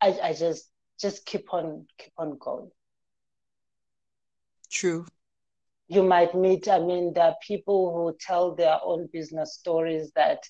I, 0.00 0.18
I 0.22 0.32
just 0.32 0.70
just 0.98 1.26
keep 1.26 1.52
on 1.52 1.86
keep 1.98 2.12
on 2.16 2.38
going. 2.38 2.70
True. 4.70 5.04
You 5.90 6.04
might 6.04 6.36
meet, 6.36 6.68
I 6.68 6.78
mean, 6.78 7.12
there 7.14 7.24
are 7.24 7.36
people 7.44 7.92
who 7.92 8.16
tell 8.24 8.54
their 8.54 8.78
own 8.84 9.08
business 9.12 9.54
stories 9.54 10.12
that 10.14 10.44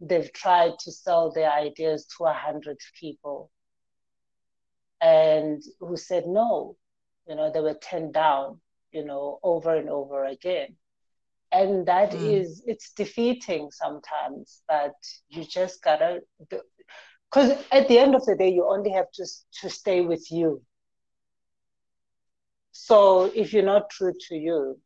they've 0.00 0.32
tried 0.32 0.78
to 0.84 0.92
sell 0.92 1.32
their 1.32 1.50
ideas 1.50 2.06
to 2.16 2.26
a 2.26 2.32
hundred 2.32 2.78
people 3.00 3.50
and 5.00 5.60
who 5.80 5.96
said 5.96 6.26
no. 6.28 6.76
You 7.28 7.34
know, 7.34 7.50
they 7.50 7.60
were 7.60 7.74
turned 7.74 8.14
down, 8.14 8.60
you 8.92 9.04
know, 9.04 9.40
over 9.42 9.74
and 9.74 9.90
over 9.90 10.26
again. 10.26 10.76
And 11.50 11.86
that 11.86 12.12
mm. 12.12 12.40
is, 12.40 12.62
it's 12.64 12.92
defeating 12.92 13.70
sometimes 13.72 14.62
that 14.68 14.94
you 15.28 15.44
just 15.44 15.82
gotta, 15.82 16.20
because 16.48 17.58
at 17.72 17.88
the 17.88 17.98
end 17.98 18.14
of 18.14 18.24
the 18.26 18.36
day, 18.36 18.50
you 18.50 18.64
only 18.68 18.90
have 18.90 19.10
to, 19.14 19.26
to 19.62 19.70
stay 19.70 20.02
with 20.02 20.30
you. 20.30 20.62
So 22.76 23.30
if 23.36 23.52
you're 23.52 23.62
not 23.62 23.88
true 23.88 24.12
to 24.28 24.34
you, 24.34 24.80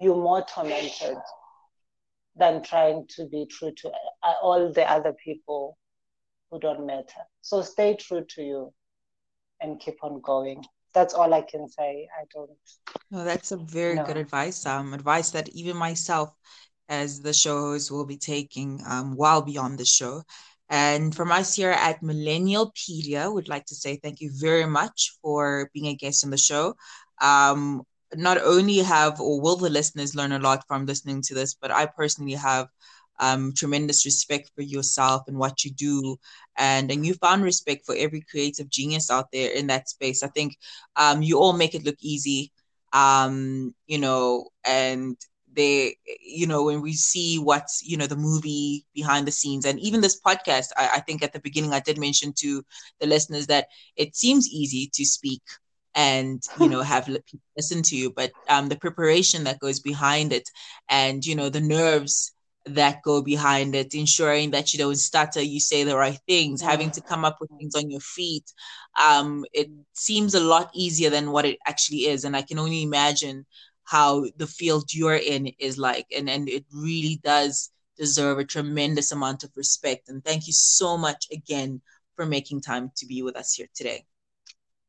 you're 0.00 0.16
more 0.16 0.44
tormented 0.44 1.16
than 2.36 2.64
trying 2.64 3.06
to 3.10 3.28
be 3.28 3.46
true 3.46 3.70
to 3.76 3.88
uh, 3.90 4.32
all 4.42 4.72
the 4.72 4.90
other 4.90 5.14
people 5.24 5.78
who 6.50 6.58
don't 6.58 6.84
matter. 6.84 7.22
So 7.42 7.62
stay 7.62 7.94
true 7.94 8.24
to 8.30 8.42
you 8.42 8.74
and 9.60 9.78
keep 9.78 10.02
on 10.02 10.20
going. 10.20 10.64
That's 10.94 11.14
all 11.14 11.32
I 11.32 11.42
can 11.42 11.68
say. 11.68 12.08
I 12.20 12.24
don't. 12.34 12.50
No, 13.12 13.22
that's 13.24 13.52
a 13.52 13.56
very 13.56 13.94
no. 13.94 14.04
good 14.04 14.16
advice. 14.16 14.66
Um, 14.66 14.94
advice 14.94 15.30
that 15.30 15.48
even 15.50 15.76
myself, 15.76 16.34
as 16.88 17.20
the 17.20 17.32
show 17.32 17.60
host, 17.60 17.92
will 17.92 18.04
be 18.04 18.18
taking 18.18 18.82
um, 18.84 19.14
while 19.14 19.42
beyond 19.42 19.78
the 19.78 19.86
show. 19.86 20.24
And 20.70 21.14
from 21.14 21.30
us 21.32 21.54
here 21.54 21.70
at 21.70 22.00
Millennialpedia, 22.02 23.32
would 23.32 23.48
like 23.48 23.66
to 23.66 23.74
say 23.74 23.96
thank 23.96 24.20
you 24.20 24.30
very 24.32 24.66
much 24.66 25.16
for 25.22 25.70
being 25.72 25.86
a 25.86 25.94
guest 25.94 26.24
on 26.24 26.30
the 26.30 26.36
show. 26.38 26.74
Um, 27.20 27.82
not 28.14 28.38
only 28.42 28.78
have 28.78 29.20
or 29.20 29.40
will 29.40 29.56
the 29.56 29.70
listeners 29.70 30.14
learn 30.14 30.32
a 30.32 30.38
lot 30.38 30.66
from 30.66 30.86
listening 30.86 31.22
to 31.22 31.34
this, 31.34 31.54
but 31.54 31.70
I 31.70 31.86
personally 31.86 32.34
have 32.34 32.68
um, 33.20 33.52
tremendous 33.54 34.04
respect 34.04 34.50
for 34.54 34.62
yourself 34.62 35.22
and 35.28 35.38
what 35.38 35.64
you 35.64 35.70
do, 35.72 36.16
and 36.56 36.90
and 36.90 37.06
you 37.06 37.14
found 37.14 37.42
respect 37.42 37.84
for 37.86 37.94
every 37.96 38.22
creative 38.30 38.68
genius 38.68 39.10
out 39.10 39.30
there 39.32 39.50
in 39.52 39.66
that 39.68 39.88
space. 39.88 40.22
I 40.22 40.28
think 40.28 40.56
um, 40.96 41.22
you 41.22 41.38
all 41.38 41.52
make 41.52 41.74
it 41.74 41.84
look 41.84 41.96
easy, 42.00 42.52
um, 42.92 43.74
you 43.86 43.98
know, 43.98 44.48
and 44.64 45.16
they, 45.54 45.96
you 46.20 46.46
know, 46.46 46.64
when 46.64 46.82
we 46.82 46.92
see 46.92 47.38
what's 47.38 47.82
you 47.84 47.96
know 47.96 48.06
the 48.06 48.16
movie 48.16 48.84
behind 48.94 49.26
the 49.26 49.32
scenes, 49.32 49.64
and 49.64 49.78
even 49.80 50.00
this 50.00 50.20
podcast, 50.20 50.68
I, 50.76 50.90
I 50.94 51.00
think 51.00 51.22
at 51.22 51.32
the 51.32 51.40
beginning 51.40 51.72
I 51.72 51.80
did 51.80 51.98
mention 51.98 52.32
to 52.38 52.64
the 53.00 53.06
listeners 53.06 53.46
that 53.46 53.68
it 53.96 54.16
seems 54.16 54.48
easy 54.48 54.90
to 54.94 55.04
speak 55.04 55.42
and 55.94 56.42
you 56.56 56.68
know 56.68 56.82
have 56.92 57.06
people 57.06 57.40
listen 57.56 57.82
to 57.82 57.96
you 57.96 58.10
but 58.10 58.32
um, 58.48 58.68
the 58.68 58.76
preparation 58.76 59.44
that 59.44 59.58
goes 59.60 59.80
behind 59.80 60.32
it 60.32 60.48
and 60.88 61.24
you 61.24 61.34
know 61.34 61.48
the 61.48 61.60
nerves 61.60 62.32
that 62.66 63.02
go 63.02 63.22
behind 63.22 63.74
it 63.74 63.94
ensuring 63.94 64.50
that 64.50 64.72
you 64.72 64.78
don't 64.78 64.96
stutter 64.96 65.40
you 65.42 65.60
say 65.60 65.84
the 65.84 65.96
right 65.96 66.18
things 66.26 66.62
having 66.62 66.90
to 66.90 67.02
come 67.02 67.24
up 67.24 67.36
with 67.40 67.50
things 67.58 67.74
on 67.74 67.90
your 67.90 68.00
feet 68.00 68.52
um, 69.00 69.44
it 69.52 69.70
seems 69.92 70.34
a 70.34 70.40
lot 70.40 70.70
easier 70.74 71.10
than 71.10 71.30
what 71.30 71.44
it 71.44 71.58
actually 71.66 72.06
is 72.06 72.24
and 72.24 72.36
i 72.36 72.42
can 72.42 72.58
only 72.58 72.82
imagine 72.82 73.44
how 73.84 74.24
the 74.36 74.46
field 74.46 74.92
you're 74.92 75.16
in 75.16 75.46
is 75.58 75.78
like 75.78 76.06
and 76.16 76.28
and 76.28 76.48
it 76.48 76.64
really 76.72 77.20
does 77.24 77.70
deserve 77.96 78.38
a 78.38 78.44
tremendous 78.44 79.12
amount 79.12 79.44
of 79.44 79.50
respect 79.56 80.08
and 80.08 80.24
thank 80.24 80.46
you 80.46 80.52
so 80.52 80.96
much 80.96 81.26
again 81.32 81.80
for 82.16 82.26
making 82.26 82.60
time 82.60 82.90
to 82.96 83.06
be 83.06 83.22
with 83.22 83.36
us 83.36 83.54
here 83.54 83.68
today 83.74 84.04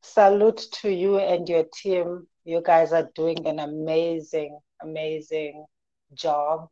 salute 0.02 0.66
to 0.72 0.90
you 0.90 1.18
and 1.18 1.48
your 1.48 1.64
team. 1.74 2.26
You 2.44 2.62
guys 2.64 2.92
are 2.92 3.10
doing 3.14 3.46
an 3.46 3.58
amazing, 3.58 4.58
amazing 4.82 5.66
job, 6.14 6.68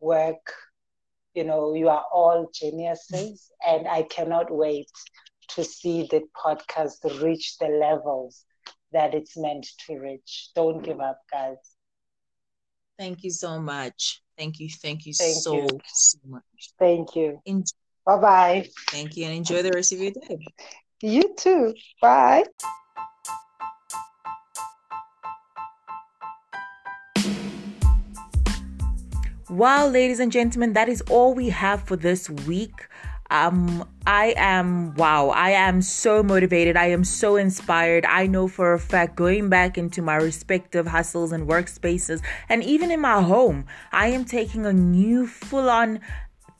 work. 0.00 0.52
You 1.34 1.44
know, 1.44 1.74
you 1.74 1.88
are 1.88 2.04
all 2.12 2.48
geniuses, 2.54 3.50
and 3.66 3.86
I 3.88 4.02
cannot 4.04 4.50
wait 4.50 4.90
to 5.48 5.64
see 5.64 6.06
the 6.10 6.22
podcast 6.34 7.22
reach 7.22 7.58
the 7.58 7.68
levels 7.68 8.44
that 8.92 9.14
it's 9.14 9.36
meant 9.36 9.66
to 9.86 9.98
reach. 9.98 10.50
Don't 10.54 10.82
give 10.82 11.00
up, 11.00 11.20
guys. 11.30 11.56
Thank 12.98 13.24
you 13.24 13.30
so 13.30 13.60
much. 13.60 14.22
Thank 14.38 14.60
you. 14.60 14.68
Thank 14.68 15.06
you 15.06 15.12
thank 15.12 15.36
so, 15.36 15.54
you. 15.54 15.68
so 15.92 16.18
much. 16.26 16.42
Thank 16.78 17.16
you. 17.16 17.40
bye 18.04 18.18
bye. 18.18 18.68
Thank 18.90 19.16
you 19.16 19.26
and 19.26 19.34
enjoy 19.34 19.62
the 19.62 19.72
rest 19.72 19.92
of 19.92 19.98
your 19.98 20.12
day. 20.12 20.38
You 21.02 21.34
too. 21.36 21.74
Bye. 22.00 22.44
Well, 29.48 29.88
ladies 29.88 30.18
and 30.18 30.32
gentlemen, 30.32 30.72
that 30.72 30.88
is 30.88 31.02
all 31.02 31.32
we 31.32 31.50
have 31.50 31.82
for 31.84 31.96
this 31.96 32.28
week. 32.28 32.88
Um, 33.30 33.88
I 34.06 34.34
am 34.36 34.94
wow, 34.94 35.30
I 35.30 35.50
am 35.50 35.82
so 35.82 36.22
motivated. 36.22 36.76
I 36.76 36.86
am 36.86 37.04
so 37.04 37.36
inspired. 37.36 38.04
I 38.06 38.26
know 38.26 38.48
for 38.48 38.72
a 38.72 38.78
fact 38.78 39.16
going 39.16 39.48
back 39.48 39.76
into 39.76 40.02
my 40.02 40.16
respective 40.16 40.86
hustles 40.86 41.32
and 41.32 41.48
workspaces, 41.48 42.22
and 42.48 42.62
even 42.62 42.90
in 42.90 43.00
my 43.00 43.22
home, 43.22 43.66
I 43.92 44.08
am 44.08 44.24
taking 44.24 44.66
a 44.66 44.72
new 44.72 45.26
full 45.26 45.68
on 45.68 46.00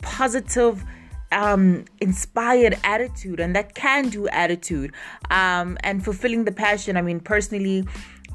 positive 0.03 0.85
um, 1.33 1.85
inspired 2.01 2.79
attitude 2.85 3.41
and 3.41 3.55
that 3.57 3.75
can 3.75 4.09
do 4.09 4.29
attitude 4.29 4.93
um, 5.31 5.77
and 5.83 6.05
fulfilling 6.05 6.45
the 6.45 6.53
passion. 6.53 6.97
I 6.97 7.03
mean, 7.03 7.21
personally, 7.21 7.87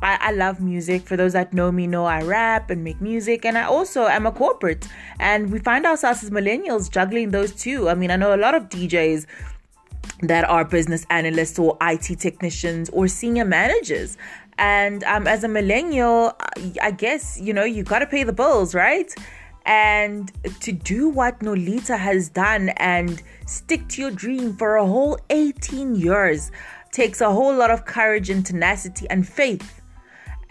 I, 0.01 0.17
I, 0.19 0.31
love 0.31 0.59
music. 0.59 1.03
For 1.03 1.15
those 1.15 1.33
that 1.33 1.53
know 1.53 1.71
me, 1.71 1.87
know 1.87 2.05
I 2.05 2.21
rap 2.21 2.69
and 2.69 2.83
make 2.83 3.01
music, 3.01 3.45
and 3.45 3.57
I 3.57 3.63
also 3.63 4.07
am 4.07 4.25
a 4.25 4.31
corporate. 4.31 4.87
And 5.19 5.51
we 5.51 5.59
find 5.59 5.85
ourselves 5.85 6.23
as 6.23 6.29
millennials 6.29 6.89
juggling 6.89 7.31
those 7.31 7.53
two. 7.53 7.89
I 7.89 7.95
mean, 7.95 8.11
I 8.11 8.15
know 8.15 8.35
a 8.35 8.37
lot 8.37 8.55
of 8.55 8.69
DJs 8.69 9.25
that 10.23 10.43
are 10.49 10.65
business 10.65 11.05
analysts 11.09 11.59
or 11.59 11.77
IT 11.81 12.19
technicians 12.19 12.89
or 12.89 13.07
senior 13.07 13.45
managers. 13.45 14.17
And 14.57 15.03
um, 15.05 15.27
as 15.27 15.43
a 15.43 15.47
millennial, 15.47 16.33
I 16.81 16.91
guess, 16.91 17.39
you 17.39 17.53
know, 17.53 17.63
you 17.63 17.83
got 17.83 17.99
to 17.99 18.05
pay 18.05 18.23
the 18.23 18.33
bills, 18.33 18.75
right? 18.75 19.13
and 19.65 20.31
to 20.59 20.71
do 20.71 21.09
what 21.09 21.39
Nolita 21.39 21.97
has 21.97 22.29
done 22.29 22.69
and 22.77 23.21
stick 23.45 23.87
to 23.89 24.01
your 24.01 24.11
dream 24.11 24.55
for 24.55 24.77
a 24.77 24.85
whole 24.85 25.19
18 25.29 25.95
years 25.95 26.51
takes 26.91 27.21
a 27.21 27.31
whole 27.31 27.55
lot 27.55 27.69
of 27.71 27.85
courage 27.85 28.29
and 28.29 28.45
tenacity 28.45 29.07
and 29.09 29.27
faith. 29.27 29.80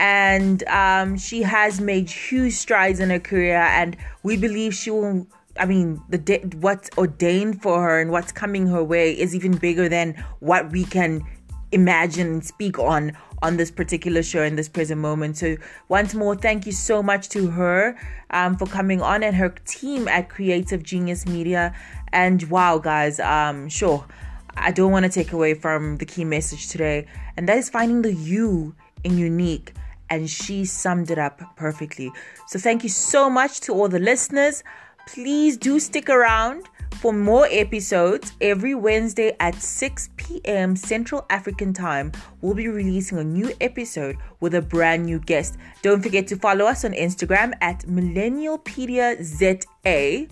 And 0.01 0.63
um, 0.69 1.19
she 1.19 1.43
has 1.43 1.79
made 1.79 2.09
huge 2.09 2.55
strides 2.55 3.01
in 3.01 3.11
her 3.11 3.21
career, 3.21 3.59
and 3.59 3.99
we 4.23 4.39
believe 4.39 4.73
she 4.73 4.91
will. 4.91 5.27
I 5.59 5.67
mean, 5.67 6.01
the 6.09 6.39
what's 6.59 6.89
ordained 6.97 7.61
for 7.61 7.83
her 7.83 8.01
and 8.01 8.11
what's 8.11 8.33
coming 8.33 8.67
her 8.69 8.83
way 8.83 9.13
is 9.13 9.35
even 9.35 9.59
bigger 9.59 9.91
than 9.91 10.15
what 10.39 10.73
we 10.73 10.85
can 10.85 11.23
imagine 11.71 12.29
and 12.29 12.45
speak 12.45 12.79
on 12.79 13.13
on 13.43 13.59
this 13.59 13.71
particular 13.71 14.23
show 14.23 14.43
in 14.43 14.57
this 14.57 14.71
present 14.71 15.03
moment. 15.03 15.37
So, 15.37 15.59
once 15.89 16.15
more, 16.15 16.35
thank 16.35 16.65
you 16.65 16.73
so 16.73 17.03
much 17.03 17.29
to 17.31 17.49
her 17.49 17.95
um, 18.31 18.57
for 18.57 18.65
coming 18.65 19.03
on 19.03 19.23
and 19.23 19.37
her 19.37 19.51
team 19.67 20.09
at 20.09 20.31
Creative 20.31 20.83
Genius 20.83 21.27
Media. 21.27 21.75
And 22.11 22.43
wow, 22.45 22.79
guys, 22.79 23.21
um, 23.21 23.69
sure, 23.69 24.07
I 24.57 24.71
don't 24.71 24.93
want 24.93 25.05
to 25.05 25.11
take 25.11 25.35
away 25.35 25.53
from 25.53 25.99
the 25.99 26.07
key 26.07 26.25
message 26.25 26.69
today, 26.69 27.07
and 27.37 27.47
that 27.51 27.59
is 27.59 27.69
finding 27.69 28.01
the 28.01 28.15
you 28.15 28.75
in 29.05 29.19
unique. 29.19 29.75
And 30.11 30.29
she 30.29 30.65
summed 30.65 31.11
it 31.11 31.19
up 31.19 31.41
perfectly. 31.57 32.13
So, 32.49 32.59
thank 32.59 32.83
you 32.83 32.89
so 32.89 33.31
much 33.31 33.61
to 33.61 33.73
all 33.73 33.89
the 33.89 34.01
listeners. 34.01 34.65
Please 35.07 35.57
do 35.57 35.81
stick 35.81 36.11
around 36.11 36.69
for 37.01 37.13
more 37.15 37.49
episodes, 37.51 38.35
every 38.43 38.75
Wednesday 38.75 39.35
at 39.41 39.55
6 39.55 40.11
p.m. 40.19 40.77
Central 40.77 41.25
African 41.31 41.73
Time, 41.73 42.13
we'll 42.43 42.53
be 42.53 42.69
releasing 42.69 43.17
a 43.17 43.25
new 43.25 43.51
episode 43.59 44.19
with 44.41 44.55
a 44.55 44.61
brand 44.61 45.07
new 45.07 45.19
guest. 45.19 45.57
Don't 45.81 46.03
forget 46.03 46.27
to 46.27 46.37
follow 46.37 46.67
us 46.67 46.85
on 46.85 46.93
Instagram 46.93 47.55
at 47.63 47.87
MillennialpediaZA. 47.87 50.31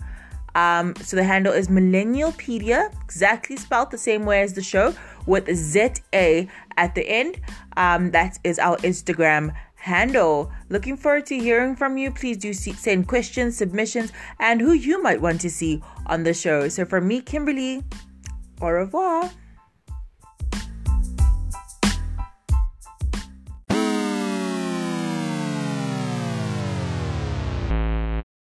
Um, 0.53 0.95
so 0.97 1.15
the 1.15 1.23
handle 1.23 1.53
is 1.53 1.69
Millennialpedia, 1.69 2.93
exactly 3.03 3.57
spelled 3.57 3.89
the 3.89 3.97
same 3.97 4.25
way 4.25 4.43
as 4.43 4.53
the 4.53 4.61
show, 4.61 4.93
with 5.25 5.51
Z 5.51 5.93
A 6.13 6.47
at 6.77 6.93
the 6.93 7.09
end. 7.09 7.41
Um, 7.77 8.11
that 8.11 8.37
is 8.43 8.59
our 8.59 8.77
Instagram 8.77 9.55
handle. 9.79 10.51
Looking 10.69 10.97
forward 10.97 11.25
to 11.27 11.37
hearing 11.37 11.75
from 11.75 11.97
you. 11.97 12.11
Please 12.11 12.37
do 12.37 12.53
send 12.53 13.07
questions, 13.07 13.57
submissions, 13.57 14.11
and 14.39 14.61
who 14.61 14.73
you 14.73 15.01
might 15.01 15.21
want 15.21 15.41
to 15.41 15.49
see 15.49 15.81
on 16.05 16.23
the 16.23 16.33
show. 16.33 16.69
So 16.69 16.85
for 16.85 17.01
me, 17.01 17.21
Kimberly, 17.21 17.83
au 18.61 18.69
revoir. 18.69 19.31